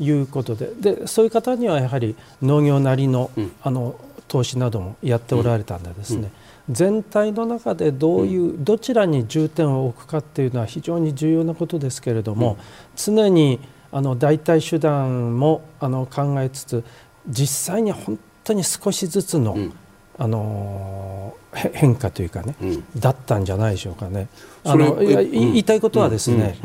[0.00, 0.10] い。
[0.10, 0.70] うことで。
[0.80, 3.30] でそういう方にはやはり農業なりの,、
[3.62, 3.96] あの
[4.28, 6.30] 投資などもやっておられたんでですね、
[6.70, 12.58] 全体の中でどういうどちらに重点を置くかっていうのは非常に重要なことですけれども、
[12.96, 13.60] 常に
[13.90, 16.84] あの代替手段もあの考えつつ
[17.26, 19.72] 実際に本当に少しずつの、うん、
[20.18, 24.28] あの変化というかね、うん、だったんじゃないでしょうかね。
[24.64, 26.58] あの言いたいことはですね、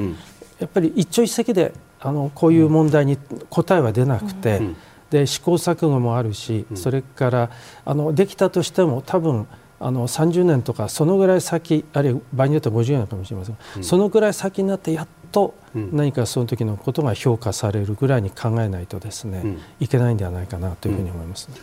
[0.59, 3.17] やっぱり一朝一夕であのこういう問題に
[3.49, 4.61] 答えは出なくて、
[5.09, 7.51] で試行錯誤もあるし、それから
[7.86, 9.47] あのできたとしても多分
[9.84, 21.55] あの30年とかそのぐらい先あるいは場合によっては50年かもしれません、うん、そのぐらい先になってやっと何かその時のことが評価されるぐらいに考えないとですね、うん、いけないんではないかなというふうに思います、ね、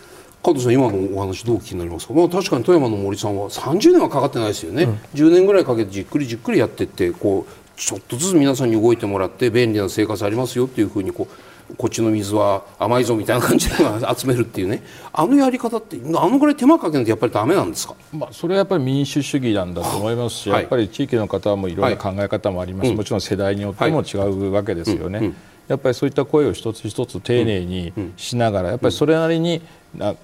[0.43, 13.77] 加藤さん今のお話どう気になりますか、まあ、確かに富山の森さんは30年はかかってないですよね、うん、10年ぐらいかけてじっくりじっくりやっていってこうちょっとずつ皆さんに動いてもらって便利な生活ありますよっていうふうにこうこっちの水は甘いぞみたいな感じで
[14.17, 14.83] 集めるっていうね。
[15.13, 25.19] あのやり方ってあのぐらい手間かけないとやっぱりダメなんですか、まあ、それはやっぱり民主主義なんだと思いますし、はい、やっぱり地域の方もいろんな考え方もあります、はい、もちろん世代によっても違うわけですよね。
[25.21, 25.37] うんうん
[25.71, 29.63] やっぱりそういった声を一つ一つ丁寧にしながら、やっぱりそれなりに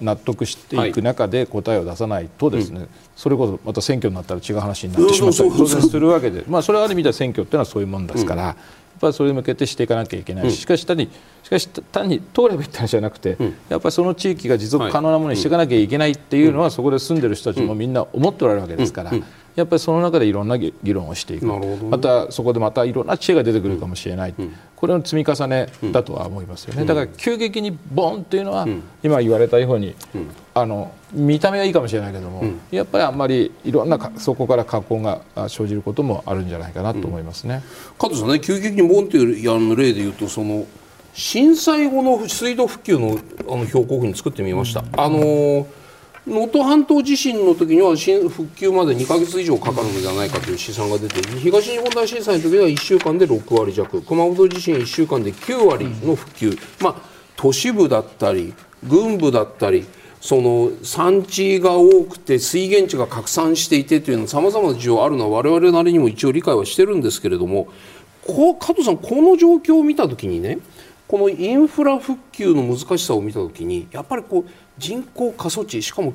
[0.01, 8.43] 納得していく中で答えを出さないとですね、それこそまた選挙になったら違う話になってしまったり当然するわけで、まあ、それはある意味では選挙っていうのはそういうもんですから。
[8.97, 11.07] やっぱりそれに向けてしていかなきゃいけないし、しかし単に
[11.43, 13.37] しかし単に通ればいいって話じゃなくて、
[13.69, 19.11] やっぱりその地域が持続可能なものにしていかなきゃいけないっていうのは、そこで住んでる人たちもみんな思っておられるわけですから、
[19.57, 21.47] やっぱりその中でいろんな議論をしていく。
[21.47, 28.67] またそこでまたいろんな知恵が出てくるかもしれない、うん、これの積み重ねだとは思いますよね、だから急激にボンっていうのは、
[29.01, 29.95] 今言われたように、
[30.53, 37.63] あの見た目はいいかもしれないけども、やっぱりあんまりいろんなそこから加工が生じることもあるんじゃないかなと思いますね。
[37.97, 40.67] 加藤さんね急激にボンっていうあの例で言うとその
[41.15, 43.17] 震災後の水道復旧の
[43.49, 44.83] あの標高譜に作ってみました。
[44.95, 45.86] あのー
[46.27, 54.01] 能登半島地震の時には復旧まで2か月以上かかるのではないかという試算が出て東日本大震災の時は1週間で6割弱。
[54.01, 56.95] 熊本地震1週間で9割の復旧、まあ、
[57.37, 58.53] 都市部だったり
[58.83, 59.87] 軍部だったり
[60.19, 67.69] その産地が多くて水源地が拡散していてというのさまざまな事情あるのは我々なりにも一応理解はしてるんですけれども
[68.25, 70.59] こう加藤さんこの状況を見た時にね
[71.07, 76.13] このインフラ復旧の難しさを見た時にやっぱりこう人口過疎地しかも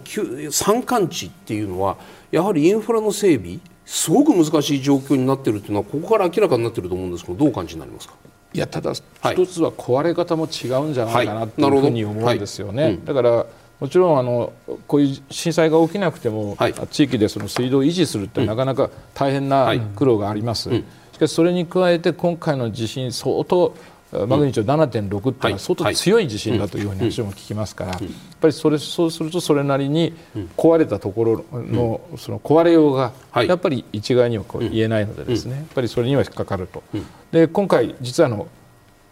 [0.50, 1.96] 山間地っていうのは
[2.30, 8.14] やはりインフラの整備すごく難しい状況になっているというのはここから明らかになっていると思うんですけどどう感じになりますか？
[8.54, 12.82] いやただ一つは壊れ方も違うんじゃないかなというふうに思うんですよね。
[12.82, 12.92] はい。
[12.92, 13.46] はいうん、だから
[13.80, 14.52] もちろんあの
[14.86, 20.70] こういう震災が起きなくても、はい、地域でその水道を維持するってなかなか大変な苦労があります。
[20.70, 23.74] うん、しかしそれに加えて今回の地震相当
[24.12, 28.00] マグニチュード7.6っていうのは相当強い地震だというふうに私も聞きますから、やっ
[28.40, 30.12] ぱりそれそうするとそれなりに
[30.56, 36.82] 壊れたところのその壊れようがやっぱり一概にはこう言えないのでですね、やっぱりそれには引っかかると。
[37.30, 38.46] で今回実はあの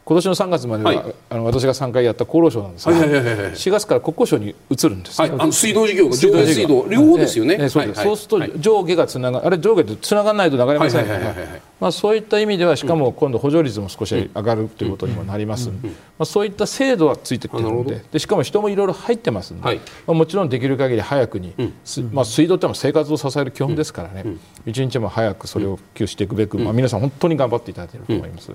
[0.05, 8.29] 今年の3月までは、はい、あの私が3回やった厚労省なんですが、はいはいはいはい、4月から国交省に移るんです、はい、あの水道事業が上下水道両方ですよね、ねそうす。
[8.29, 11.35] ると上下がつながあれ上下ってつながらないと流れませんから、
[11.81, 21.55] まあ、そういった意味ではしかも今度補助率も少し上がるということにもなりますまあ、そういった制度はついてきてるのででしかも人もいろいろ入ってますので、はい、まあ、もちろんできる限り早くに、
[22.13, 28.53] まあ、水道ってのは生活を支える基本ですからね、一日も早くそれを普及していくべく、まあ、皆さん本当に頑張っていただいていると思います。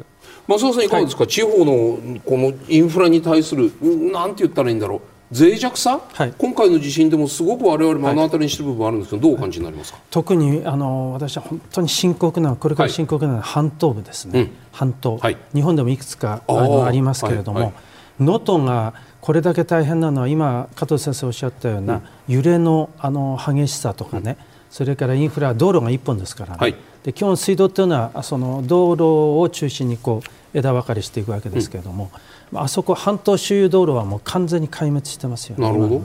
[0.48, 3.72] 増田さんいかがですか、地方のこのインフラに対する
[4.12, 5.02] なんて言ったらいいんだろう
[5.32, 10.00] 脆弱さ、はい、今回の地震でもすごく我々目の当たりにしてる部分あるんですけど、どうお感じになりますか？
[10.12, 17.74] 特にあの私は本当に深刻なこれから深刻な半島部ですね、はい、半島、はい、日本でもいくつかあのありますけれども
[18.20, 24.38] 能登、がこれだけ大変なのは今加藤先生おっしゃったような揺れのあの激しさとかね、
[24.70, 32.20] それからインフラ道路が1本ですからね、で基本水道というのはその道路を中心にこう枝分かれしていくわけですけれども、うん、
[32.54, 35.64] あそこ半島周遊道路はもう完全に壊滅してますよね。
[35.64, 36.02] なるほど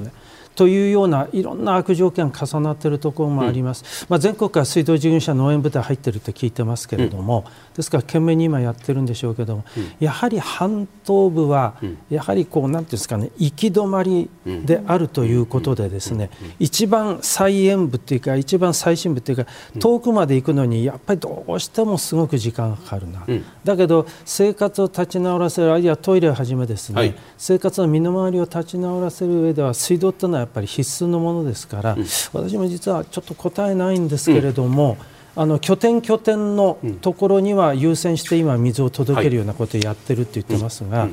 [0.55, 11.74] というようないろんな悪条件が重なっているところもあります、うん、まあ、全国から水道事業者農園部隊入っていると聞いてますけれども、うん、ですから懸命に今やってるんでしょうけども、うん、やはり半島部は、
[12.11, 19.46] やはりこうなんていうんですかね行き止まりであるということでですね、一番最沿部というか一番最深部というか
[19.78, 23.24] 遠くまで行くのにやっぱりどうしてもすごく時間がかかるな、
[23.64, 34.97] だけど生活を立ち直らせるあるいはトイレをはじめですね、はい、生活の身の回りを立ち直らせる上では水道というのはぱり必須のものですから、うん、私も実はちょっと答えないんですけれども、
[35.36, 41.09] うん、あの拠点拠点のところには優先して今水を届けるようなことをやってるって言ってますが、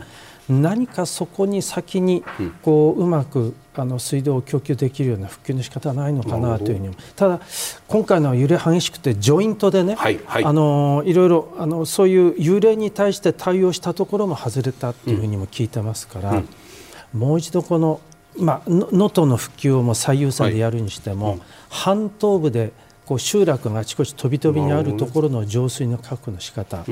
[0.50, 2.24] 何かそこに先に
[2.62, 6.96] こううまくあの水道を供給できるような復旧の仕方はないのかなというふうに。
[7.16, 7.42] ただ
[7.88, 18.00] 今回の揺れ激しくてジョイントでね、はいはい、あのいろいろあのそういう揺れに対して対応したところも外れたというふうにも聞いてますから、うん、もう一度この
[18.40, 22.72] まあ、能登の復旧をも最優先でやるにしても、はい、半島部で
[23.06, 26.84] こう集落があちこち飛び飛びにあるところの浄水の確保の仕方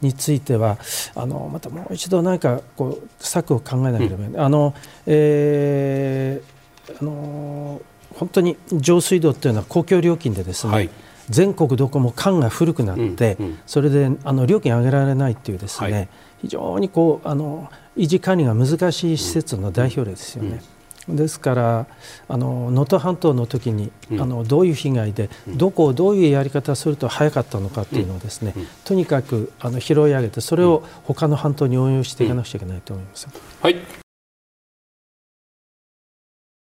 [0.00, 0.78] については、
[1.16, 4.74] あのまたもう一度何かこう策を考えなければいけない、うん、あの
[5.06, 7.82] えー、あの
[8.14, 10.90] 本当に上水道というのは公共料金でですね、はい、
[11.28, 16.08] 全国どこも管が古くなって、うんうん、それであの料金上げられないというですね、はい、
[16.42, 20.62] 非常にこうあの維持管理が難しい施設の代表例ですよね。
[21.08, 21.86] ですから
[22.28, 33.28] 能登半島の時に、うん、あのどういう被害で、うん、どこをどういうやり方をすると早かったのかというのをですね、うん、とにかくあの拾い上げてそれを他の半島に応用していかなくちゃいけないと思います。
[33.60, 34.04] はい。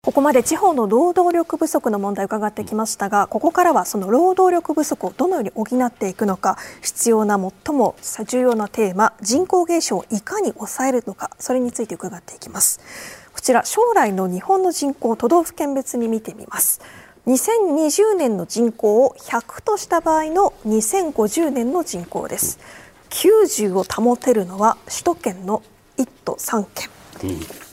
[0.06, 13.25] ここまで地方の労働力不足の問題を伺ってきましたがここからはその労働力不足をどのように補っていくのか必要な最も重要なテーマ人口減少をいかに抑えるのかそれについて伺っていきます。
[13.46, 16.80] こちら将来の日本の人口都道府県別に見てみます。
[17.28, 22.58] 2020年の人口を100とした場合の2050年の人口です。
[23.10, 25.62] 90を保てるのは首都圏の
[25.96, 26.90] 1都3県、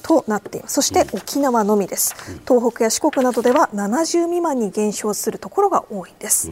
[0.03, 0.75] となっています。
[0.75, 2.13] そして沖縄のみです、
[2.47, 6.51] 東北や四国などでは70未満に減少するところが多いんです、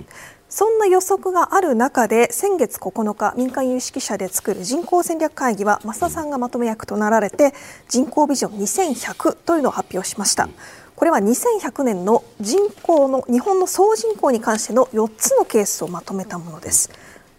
[0.51, 7.53] そんな予測がある中で先月9日民間有識者で作る人口戦略会議は増田さんがまとめ役となられて
[7.87, 10.49] 人口ビジョン2100というのを発表しました。
[10.97, 16.91] これは2100年の人口の日本の総人口に関しての4つのケースをまとめたものです。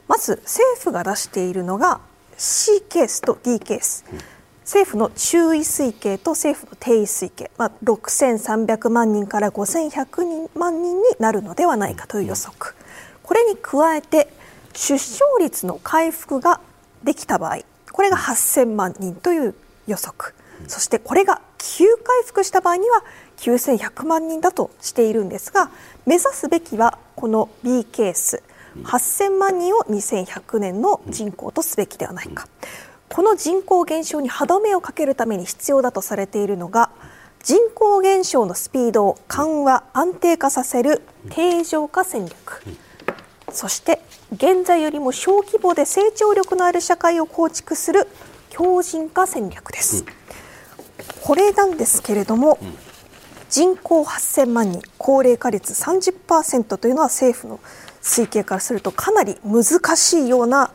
[0.08, 2.00] まず政府が出しているのが
[2.38, 4.06] C ケースと D ケース。
[4.62, 12.74] 政府の中位推計と政府の定位推計、まあ、6300万人から5100万人になるのではないかという予測。
[13.22, 14.32] これに加えて
[14.74, 16.60] 出生率の回復が
[17.04, 17.58] できた場合
[17.92, 19.54] これが8000万人という
[19.86, 20.34] 予測。
[20.68, 23.02] そしてこれが急回復した場合には
[23.38, 25.70] 9100万人だとしているんですが
[26.06, 28.42] 目指すべきはこの B ケース。
[28.84, 32.48] 8000万人を2100年の人口とすべきではないか。
[33.10, 36.90] この人口減少に歯止めをかけるために必要だとされているのが
[37.42, 42.62] 人口減少のスピードを緩和安定化させる定常化戦略。
[43.52, 44.00] そして
[44.32, 48.08] 現在よりも小規模で成長力のある社会を構築する
[48.50, 50.06] 強靭化戦略です、うん、
[51.22, 52.74] これなんですけれども、うん、
[53.50, 57.60] 人口8000万人高齢化率30%というのは政府の
[58.02, 59.64] 推計からするとかなり難
[59.96, 60.72] しいような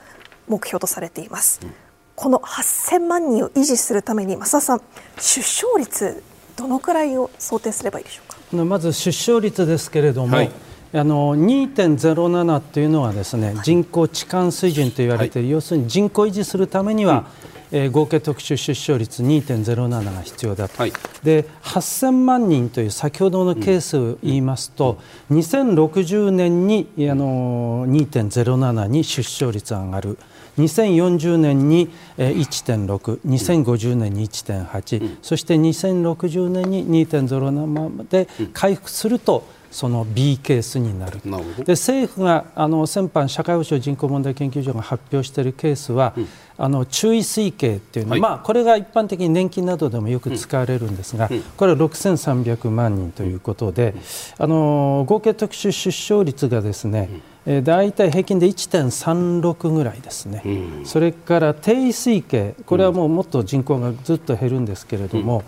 [0.48, 1.74] 目標とされています、うん、
[2.16, 4.82] この8000万人を維持するために増田さん
[5.20, 6.24] 出生率
[6.56, 8.66] どのくらいを想定すればいいでしょうか？
[8.66, 10.52] まず出生率ですけれども、はい、
[10.94, 17.26] あの2.07というのはですね、はい、人口置換水準と言われている、はい、要するに人口維持するためには、
[17.72, 20.94] うん、えー、合計特殊出生率2.07が必要だと、はい、
[21.24, 24.98] で8000万人という先ほどのケースを言いますと、
[25.30, 30.18] うん、2060年にあの2.07に出生率が上がる。
[30.58, 41.20] 2040年に1.6、2050年に1.8、うん、そして2060年に2.07まで回復すると、その B ケースになる。
[41.66, 46.28] で政府があの先般社会保障人口問題研究所が発表しているケースは、うん、
[46.58, 53.94] あの注意推計っていうのは、はい、まあ、これが一般的に年金などでもよく使われるんですが、うん、これは6300万人ということで、
[54.38, 57.10] あの合計特殊出生率がですね、
[57.46, 65.44] えー、大体平均で1.36ぐらいですね、うん、それから定位推計これはもうもっと人口がずっと減るんですけれども、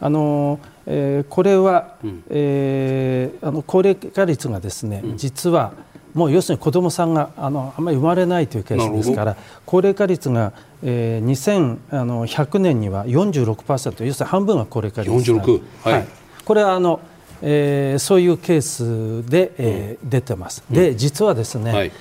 [0.00, 5.72] あのえー、これは、うん、えー、あの高齢化率がですね、うん、実は
[6.14, 10.52] もう要するに子どもさんがあのあんまり生まれないというケースですから高齢化率が、
[10.82, 15.10] えー、2100年には46%要するに半分は高齢化率。
[15.32, 16.06] 46、はい、はい、
[16.44, 17.00] これはあの、
[17.42, 20.64] えー、そういうケースで、えー、出てます。
[20.70, 21.92] で実はですね、はい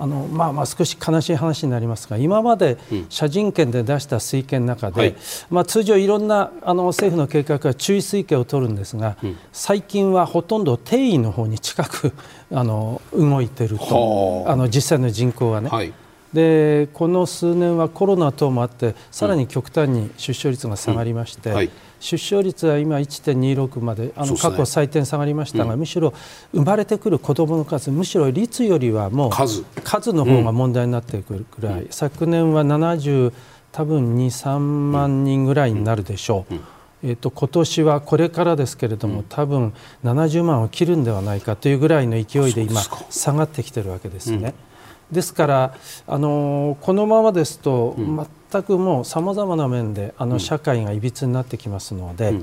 [0.00, 2.78] あのまあ、まあ少し悲しい話になりますが今まで
[3.10, 5.16] 社人権で出した推計の中で、はい、
[5.50, 12.14] まあ、通常いろんなあの政府の計画は注意推計を取るんですが、うん、最近はほとんど定位の方に近く
[12.50, 14.46] あの動いていると。
[14.48, 15.68] あの実際の人口はね。
[15.68, 15.92] はい。
[16.32, 21.56] でこの数年はコロナ等もあってさらに極端に出生率が下がりまして、うん。
[21.56, 21.70] はい、
[22.00, 26.12] 出生率は今1.26まであの過去最低下がりましたが、うん、むしろ
[26.52, 29.62] 生まれてくる子どもの数むしろ率よりはもう数。
[29.84, 33.32] 数の方が問題になってくるくらい、うん、昨年は70
[33.72, 36.54] 多分2、3万人ぐらいになるでしょう。
[37.02, 39.72] えーと、今年はこれからですけれども、多分
[40.04, 44.54] 70万を切るんではないかというぐらいの勢いで今下がってきているわけですね。
[45.12, 45.74] ですから
[46.06, 47.96] あのこのままですと、
[48.52, 52.34] 全くもうさまざまな面であの社会がいびつになってきますので、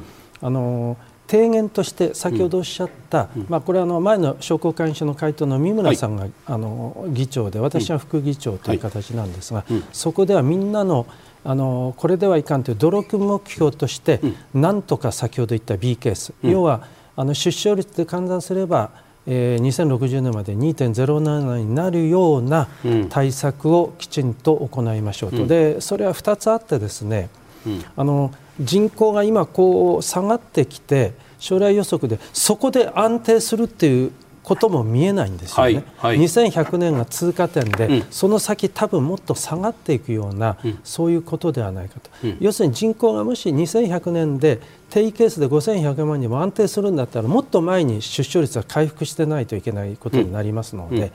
[0.41, 11.05] あの提言として先ほどおっしゃった、うん、まあ、これはあの前の商工会議所の回答の三村さんが、はい、あの議長で私は副議長という形なんですが、はい、そこではみんなの
[11.43, 14.19] あのこれではいかんという努力目標として、
[14.53, 18.91] うん、なんとか先ほど言った B ケース、うん、要はあの出生率で換算すれば
[19.29, 22.69] えー、2060年まで2.07になるような
[23.09, 27.29] 対策をきちんと行いましょうと、うん、でそれは2つあってですね、
[27.65, 34.11] うん、あの人口が今こう下がってきて将来予測でそこで安定するっていう
[34.47, 51.11] ことも見えないんですよね、はいはい、2100年が通過点で、うん、その先多分もっと下がっていくような、うん、そういうことではないかと、うん、要するに人口がもし2100年で定位ケースで5100万人も安定するんだったらもっと前に出生率が回復してないといけないことになりますので、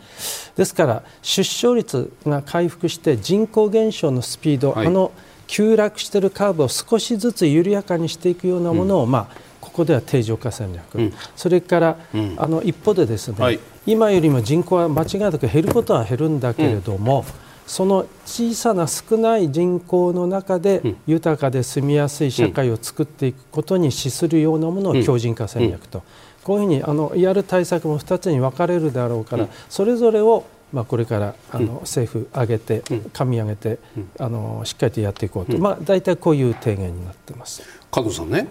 [0.54, 5.10] ですから出生率が回復して人口減少のスピード、はい、あの
[5.46, 17.24] 急落しているカーブを少しずつ緩やかにしていくようなものを、まあここでは定常化戦略、うん、それから、うん、あの一方でですね、はい、今よりも人口は間違いなく減ることは減るんだけれども、うん、
[17.66, 26.02] その小さな少ない人口の中で豊かで住みやすい社会を作っていくことに資するようなものを強靭化戦略と、
[26.44, 33.78] こういうふうにあのやる対策も2つに分かれるだろうから、それぞれをまあ、これからあの政府挙げて、噛み上げて、
[34.18, 37.62] あのしっかりとやっていこうと、まあ、大体こういう提言になってます。
[37.90, 38.48] 加藤さんね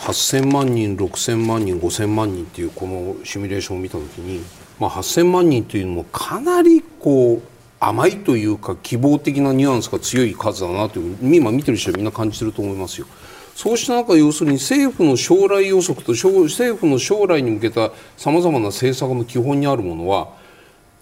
[0.00, 4.42] 8000万人6000万人5000万人っていうこのシミュレーションを見た時に、
[4.78, 7.42] まあ、8000万人というのもかなりこう
[7.80, 13.06] 甘いというか希望的なニュアンスが強い数だなという今見てる人はみんな感じてると思いますよ。
[13.54, 20.28] そうした中要するに政府の将来予測と政府の将来に向けたさまざまな政策の基本にあるものは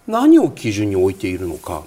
[0.06, 1.82] 何を基準に置いているのか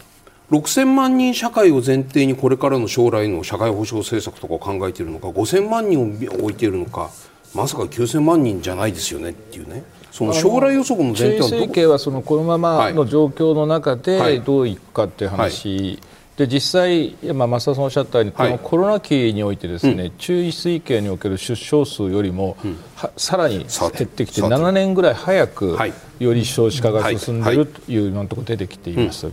[0.51, 7.11] 6000万人社会を前提にこれからの将来の社会保障政策とかを考えているのか5000万人を置いているのか
[7.53, 9.83] まさか9000万人じゃないですよねっていうね。
[10.11, 11.91] その将来予測の前提はどこ？
[11.91, 15.99] はそのこのままの状況の中でどういくかっていう話、はいはい
[16.39, 22.77] で実際、まあ、増田さんおっしゃったように、このコロナ期においてですね、うん、注意推計における出生数よりも、うん、
[23.17, 23.65] さらに減っ
[24.09, 25.77] てきて7年ぐらい早く、
[26.17, 27.57] より少子化が進んでい。
[27.57, 29.29] るという今のところ出てきています。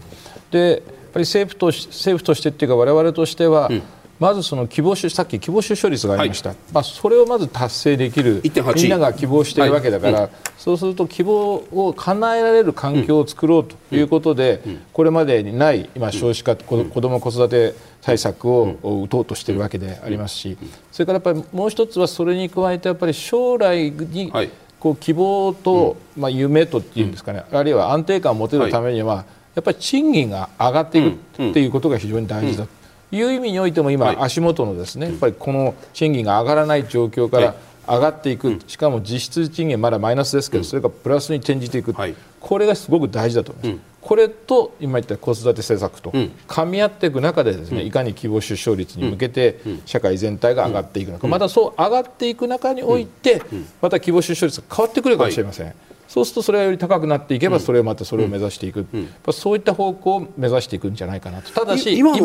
[0.50, 0.82] で
[1.16, 3.82] ぱり政府と政府としてっていうか我々としては、うん、
[4.18, 8.42] まずその希望出さっき希望出生率がありました、はい、まあ、それをまず達成できる。
[8.44, 20.56] みんなが希望しているわけだから、はい、そうすると希望を叶えられる環境を作ろうということで、うん、これまでにない今少子化、うん、子ども子育て対策を打とうとしているわけでありますし
[20.92, 24.30] それからやっぱりもう一つはそれに加えてやっぱり将来に、
[24.78, 29.24] こう希望と、まあ、夢とっていうんですかね、あるいは安定感を持てるためには、
[29.56, 32.66] やっぱり賃金が上がっていくっていうことが非常に大事だ。
[32.66, 37.54] という意味においても今、足元のですねやっぱりこの賃金が上がらない状況から
[37.88, 41.94] 上がっていく、しかも実質賃金まだマイナスですけど、それがプラスに転じていく、
[42.38, 43.80] これがすごく大事だと思います。
[44.02, 46.12] これと今言った子育て政策と
[46.46, 53.40] 噛み合っていく中でですね、いかに希望出生率に向けて社会全体が上がっていくのか、またそう上がっていく中において
[53.80, 55.74] また希望出生率が変わってくるかもしれません。
[56.16, 58.86] そうするとそれがより高くなっていけばそれをまたそれを目指していく、
[59.32, 61.52] そういった方向を目指していくんじゃないかなと。
[61.52, 62.16] ただし今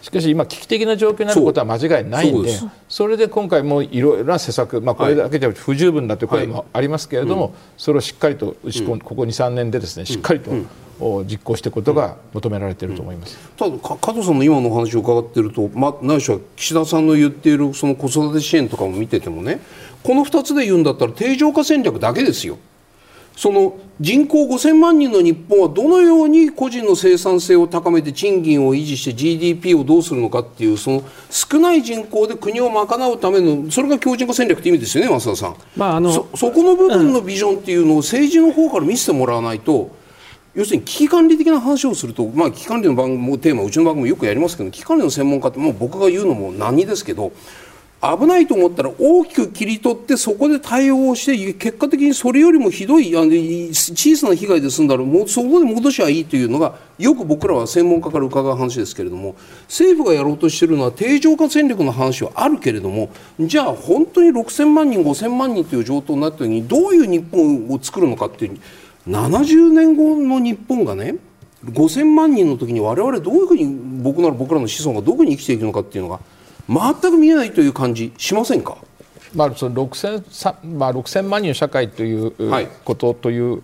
[0.00, 2.32] しかし今危機的な状況になることは間違いない。
[2.32, 10.52] んでそれで今回もいろいろな施策、まあ、これだけでは不十分だという声もありますけれども、それをしっかりとここ23年でですねしっかりと、
[11.24, 19.60] 実行していくことが求められていると思います、ただ加藤さんの今のお話を伺っていると、まあ、何しろ岸田さんの言っているその子育て支援とかも見ててもね
[20.02, 22.56] この2つで言うんだったら定常化戦略だけですよ。
[23.40, 39.90] その人口5000万人の日本はどのように個人の生産性を高めて賃金を維持して GDP をどうするのかっていうその少ない人口で国を賄うためのそれが強靭化戦略って意味ですよね増田さん、まあ、あのそそこの部分のビジョンっていうのを政治の方から見せてもらわないと
[40.54, 47.32] 要するに危機管理的な話をすると、まあ、危機管理の番組テーマうちの番組よくやりますけど危機管理の専門家ってもう僕が言うのも何ですけど
[48.02, 68.58] 危ないと思ったら大きく切り取ってそこで対応して結果的にそれよりもひどいあの小さな被害で済んだらもうそこで戻しゃいいというのがよく僕らは専門家から伺う話ですけれども政府がやろうとしているのは定常化戦略の話はあるけれどもじゃあ本当に6000万人5000万人という状況になった時にどういう日本を作るのかっていう
[69.08, 71.16] 70年後の日本がね
[71.66, 76.20] 5000万人の時に我々どういうふうに僕なら僕らの子孫がどこに生きていくのかっていうのが
[76.70, 78.78] 全く見えないという感じしませんか、
[79.34, 82.32] まあ、その 6000, まあ、6000万人社会という
[82.84, 83.60] ことという、はい、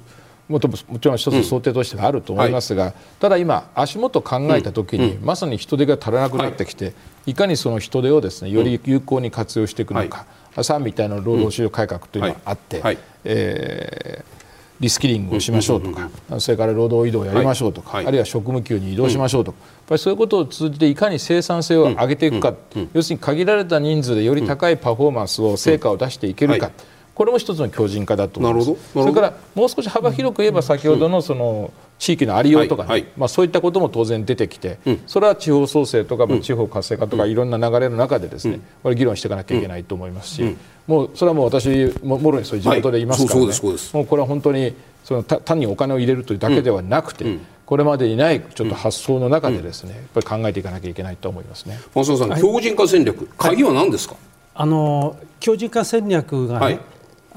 [0.48, 6.90] もちろん一つ想定としてはあると思いますが、うんはい、ただ今足元考えた時に、うん、まさに人手が足らなくなってきて、は
[7.26, 10.26] い、いかにその人手をですねより有効に活用していくのか、
[10.56, 14.35] うん、さんみたいな労働市場改革というのがあって、はい、えー
[14.78, 22.54] リスキリングをしましょうとか、それから労働移動をやりましょうとか、あるいは職務給に移動しましょうとか、やっぱりそういうことを通じていかに生産性を上げていくか、
[22.92, 26.70] 要するに限られた人数でより高いパフォーマンスを成果を出していけるか、
[27.16, 28.74] これも一つの強靭化だと思います。
[28.92, 33.00] それからもう少し幅広く言えば先ほどのその地域のありようとかね、はい。
[33.00, 40.56] はい、まあ、そういったことも当然出てきて、うん、それは地方創生とか、地方活性化とか、いろんな流れの中でですね、これ議論していかなきゃいけないと思いますし、
[40.86, 51.80] もうそれはもう私ももろにそういう地元でいますから、ね、もうこれは本当にその単にお金を入れるというだけではなくて、うん、これまでにないちょっと発想の中でですね、やっぱり考えていかなきゃいけないと思いますね。
[51.94, 54.16] 松田さん、強靭化戦略、鍵は何ですか？
[54.54, 56.80] あの強靭化戦略がね、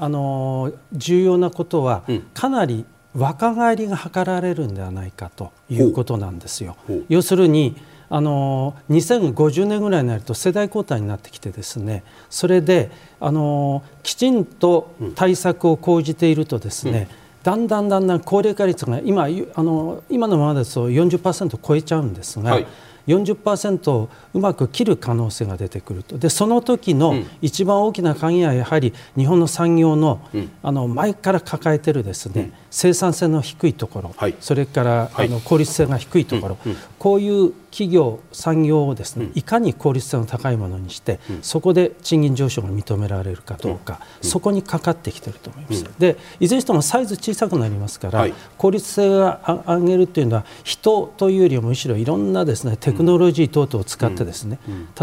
[0.00, 6.76] あの重要なことは、かなり若返りが図られるんではないかということなんですよ。
[7.10, 7.76] 要するに
[8.08, 12.90] あの2050年ぐらいになると世代交代になってきてですねそれで
[13.20, 17.16] あのきちんと対策を講じているとですね、うん。
[17.42, 19.24] だんだんだんだん高齢化率が今
[19.54, 22.66] あの今のままですと40%超えちゃうんですが、はい、
[23.06, 26.18] 40%をうまく切る可能性が出てくると。
[26.18, 45.84] でその時の一番大きな鍵はやはり日本の産業のうん、あの前から抱えてるですね、うん、生産性の低いところ、はい、それから、はい、あの効率性が低いところ、うん、こういう企業産業をですねいかに効率性の高いものにして、そこで賃金上昇が認められるかどうか、そこにかかってきていると思います。
[45.98, 48.28] でいずれにしてもサイズ小さくなりますから、
[48.58, 54.58] 効率性が上げるというのは人というよりもむしろいろんなですねテクノロジー等々を使ってですね、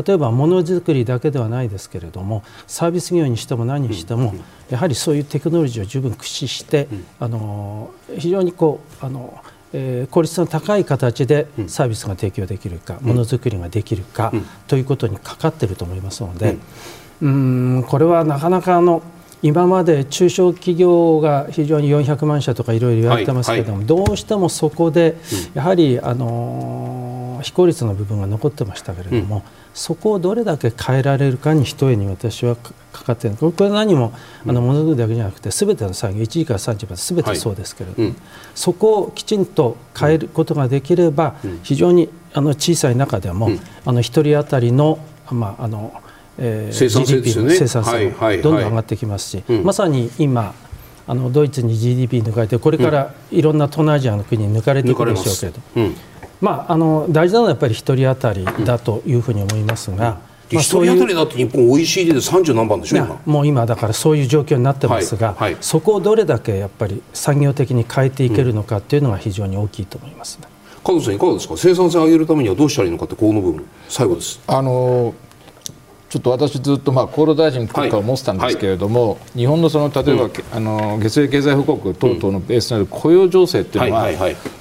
[0.06, 4.36] 例えばものづくりだけではないですけれどもサービス業にしても何にしても、
[4.70, 6.88] やはりそういうテクノロジーを十分駆使して、
[7.20, 9.42] あの非常にこうあの
[9.74, 14.32] えー、効率の高い形でサービスが提供できるか、ものづくりができるか、
[14.68, 16.58] ということにかかっていると思いますので、
[17.22, 17.86] うん。
[17.88, 19.02] これはなかなかあの
[19.42, 25.18] 今まで中小企業が非常に400万社とかいろいろ言われてますけれども、はいはい、どうしてもそこで
[25.54, 27.07] やはり、あの
[27.38, 29.44] の非効率の部分が残ってましたけれども、うん、
[29.74, 33.38] そこをどれだけ変えられるかに一重に私はかかっている。
[33.38, 34.14] これは何も
[34.46, 38.22] あのものづくりだけじゃなくてすべての産業1時から3時まですべてそうですけれども、はいうん、
[38.56, 43.50] そこをきちんと変えることができれば、非常にあの小さい中でも、
[43.86, 45.00] あの1人当たりの,、
[45.32, 45.94] まああの
[46.38, 50.54] えー、生産性ね、生産性もどんどん上がってきますし、まさに今
[51.08, 55.96] あのドイツに GDP 抜かれてこれからいろんな東南アジアの国に抜かれていくでしょうけど、うん
[56.42, 60.18] まあ、あの大事なのはやっぱり1人当たりだというふうに思いますが。
[60.50, 70.48] 1人当たりだって日本 OECD で30何番でしょうもう今だからそういう状況になってますが、はいはい、そこをどれだけやっぱり産業的に変えていけるのかっていうのが非常に大きいと思います、ね、
[70.86, 71.58] 加藤さんいかがですか？
[71.58, 74.40] 生産性を上げるためにはどうしたらいいのかってこの部分最後です。
[74.48, 75.14] あの
[76.10, 84.10] ちょっと私ずっとまあ厚労大臣国家を持ってたんですけれども、はい、日本のその例えば、うん、あの月例経済報告等々のベースになる雇用情勢っていうのは、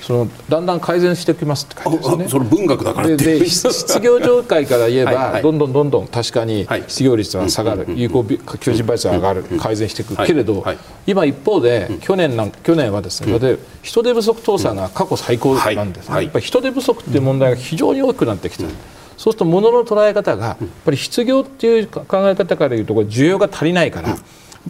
[0.01, 2.29] そのだんだん改善してきますって書いてますね。
[2.29, 10.65] その文学だからで失業状態から言えばはい、どんどんどんどん確かに失業率は下がる、有効求人倍率は上がる、改善していく、けれど、
[11.07, 18.71] 今一方で去年なん去年はですね、例えば人手不足倒産が過去最高なんです、ね、やっぱり人手不足っていう問題が非常に大きくなってきてる。
[19.17, 24.19] そうすると物の捉え方がやっぱり失業っていう考え方からいうとこれ需要が足りないからやっ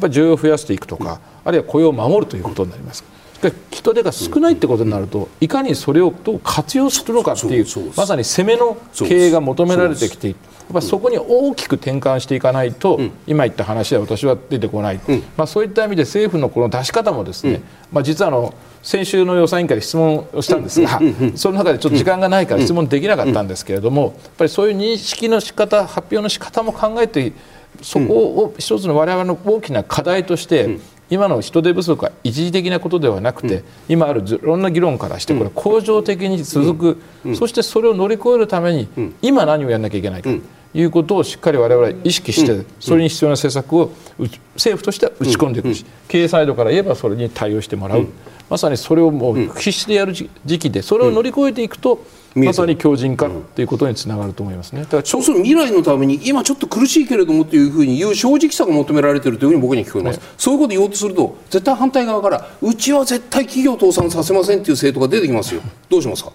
[0.00, 3.04] ぱり需要を増やしていくとかあるいは雇用を守るということになります。
[3.70, 7.66] 人手が少ないってことになるといかにそれをどう活用するのかっていう
[7.96, 10.36] まさに攻めの経営が求められてきてやっ
[10.72, 15.00] ぱそこに大きく転換していかないと、今言った話は私は出てこない、
[15.36, 17.62] まあ、そういった意味で政府のこの出し方もですね、
[17.92, 18.52] まあ、実はあの
[18.86, 21.00] 先週の予算委員会で質問をしたんですが、
[21.34, 27.32] その中でちょっと時間がないから質問できなかったんですけれども、やっぱりそういう認識の仕方発表の仕方も考えて
[27.82, 30.78] そこを一つの我々の大きな課題として、
[31.10, 38.88] 今の人手不足は一時的なことではなくて、今あるいろんな議論からしてこれ恒常的に続く、そしてそれを乗り越えるために
[39.20, 40.30] 今何をやらなきゃいけないか。
[40.74, 43.90] いうことをしっかり我々意識してそれに必要な政策を
[44.54, 48.06] 政府としては打ち込んでいくし経営サイドから言えばそれに対応してもらう
[48.48, 50.28] まさにそれをもう必死でやる時
[50.58, 52.04] 期でそれを乗り越えていくと、
[52.34, 54.82] まさに強靭化ということにつながると思いますね。
[54.82, 65.62] だからそうすると未来のために今ちょっと苦しいけれどもというふうに言う正直さが求められているというふうに僕に聞こえます、はい、そういうことを言おうとすると絶対反対側からうちは絶対企業倒産させませんという政党が出てきますよ。
[65.88, 66.30] どうしますか？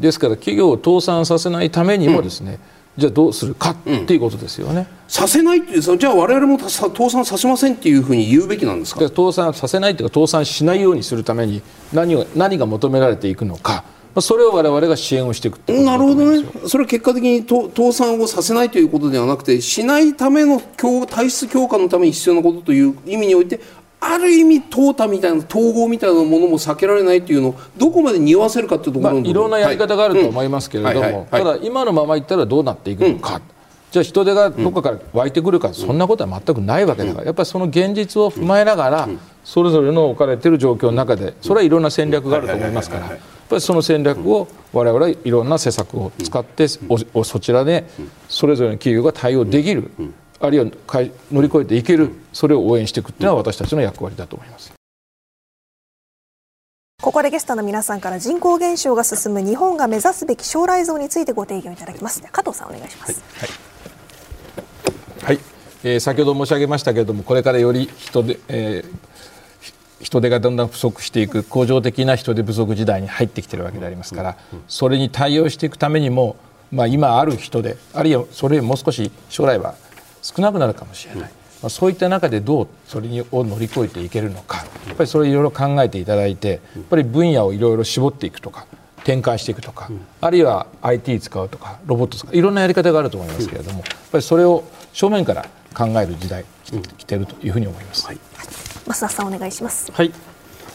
[0.00, 4.86] ですから企業を倒産させないためにもですね、うんじゃあどうするかっていうことですよね。
[5.08, 9.00] させないってじゃあ我々も倒産させませんっていうふうに言うべきなんですか？
[9.02, 11.62] 倒産させないというか倒産しないようにするために
[11.92, 13.84] 何を何が求められていくのか。
[14.18, 23.60] それを我々が支援をしていくなるほどね、それは結果的に倒産をさせないということではなくて、しないための体質強化のために必要なことという意味において、
[24.14, 31.26] ある意味淘汰みたいな統合みたいなものも避けられないというのをどこまで匂わせるかというところ、まあ、いろんなやり方があると思いますけれども。
[31.30, 32.20] ただ今のままい。
[32.20, 32.96] ったらどうなってい。
[32.96, 33.42] くのか、うん、
[33.90, 35.32] じゃあ人手がどこかから湧い。
[35.32, 36.86] てくるか、うん、そんなことは全くない。
[36.86, 39.08] わけだから、やっぱりその現実を踏まえながら、
[39.44, 40.50] それぞれの置かれてい。
[40.50, 41.68] る状況の中でそれはい。
[41.68, 42.70] ろんな戦略があると思い。
[42.70, 43.06] ますから。
[43.06, 43.18] やっ
[43.48, 45.18] ぱりその戦略を我々はい。
[45.30, 46.80] ろんな施策を使ってそ
[47.38, 47.84] ちらで
[48.28, 49.90] それぞれの企業が対応できる
[50.40, 50.66] あるいは
[51.32, 54.72] 乗り越えていけるそれを応援していくというのは私たちの役割だと思います。
[57.02, 62.22] ここでゲストの皆さんから人口減少が進む日本が目指すべき将来像についてご提言いただきます。
[62.32, 63.22] 加藤さんお願いします。
[65.22, 65.40] はい、はい、
[65.84, 74.36] えー、先ほど申し上げましたけれども、これからより人で、えー、人手がだんだん不足していく恒常的な人手不足時代に入ってきているわけでありますから、
[74.66, 76.36] それに対応していくためにも、
[76.72, 79.76] まあ、今ある人であるいはそれよりもう少し将来は
[80.26, 81.30] 少なくなるかもしれない、
[81.62, 84.64] まあ、そういった中でどうそれを乗り越えていけるのか。
[84.88, 88.66] やっぱりそれをいろいろ考えていただいてやっぱり分野をいろいろ絞っていくとか
[89.04, 89.88] 展開していくとか、
[90.20, 92.36] あるいは IT 使うとかロボット使う。
[92.36, 96.44] いろんなやり方があると思いますけれどもやっぱりそれを正面から考える時代
[96.98, 98.06] 来ているというふうに思います。
[98.06, 98.18] はい、
[98.86, 99.92] 増田さんお願いします。
[99.92, 100.12] はい、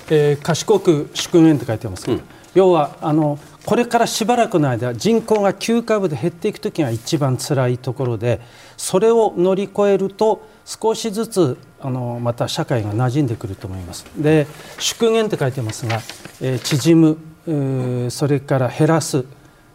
[0.10, 2.24] えー、賢く祝言って書いてますけど、うん、
[2.54, 8.40] 要はあのこれからしばらくの間人口が急カーブで減っていく時が一番辛いところで
[8.82, 14.06] それを乗り越えると少しずつあのまた社会が馴染んでくると思います。
[14.18, 14.48] で
[14.80, 16.02] 縮減って書いてますが、
[16.42, 19.24] えー、縮む、それから減らす、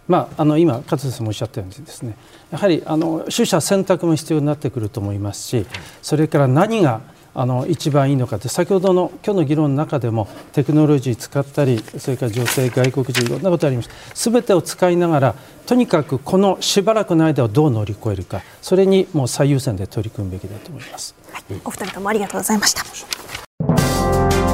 [0.08, 2.16] まあ、あの今勝田さんもおっしゃったようにですね
[2.50, 5.66] やはりあの取捨選択も必要になってくると思いますし
[6.02, 7.00] それから何が
[7.38, 13.94] あの一番いいのかって先ほどの今日の議論の中でもテクノロジー使ったりそれから女性外国人いろんなことありました。
[14.14, 15.34] 全てを使いながら
[15.66, 18.40] とにかくこのしばらくの間をどう乗り越えるか。
[18.62, 24.45] それにもう最優先で取り組むべきだと思います、はい、お二人ともありがとうございました。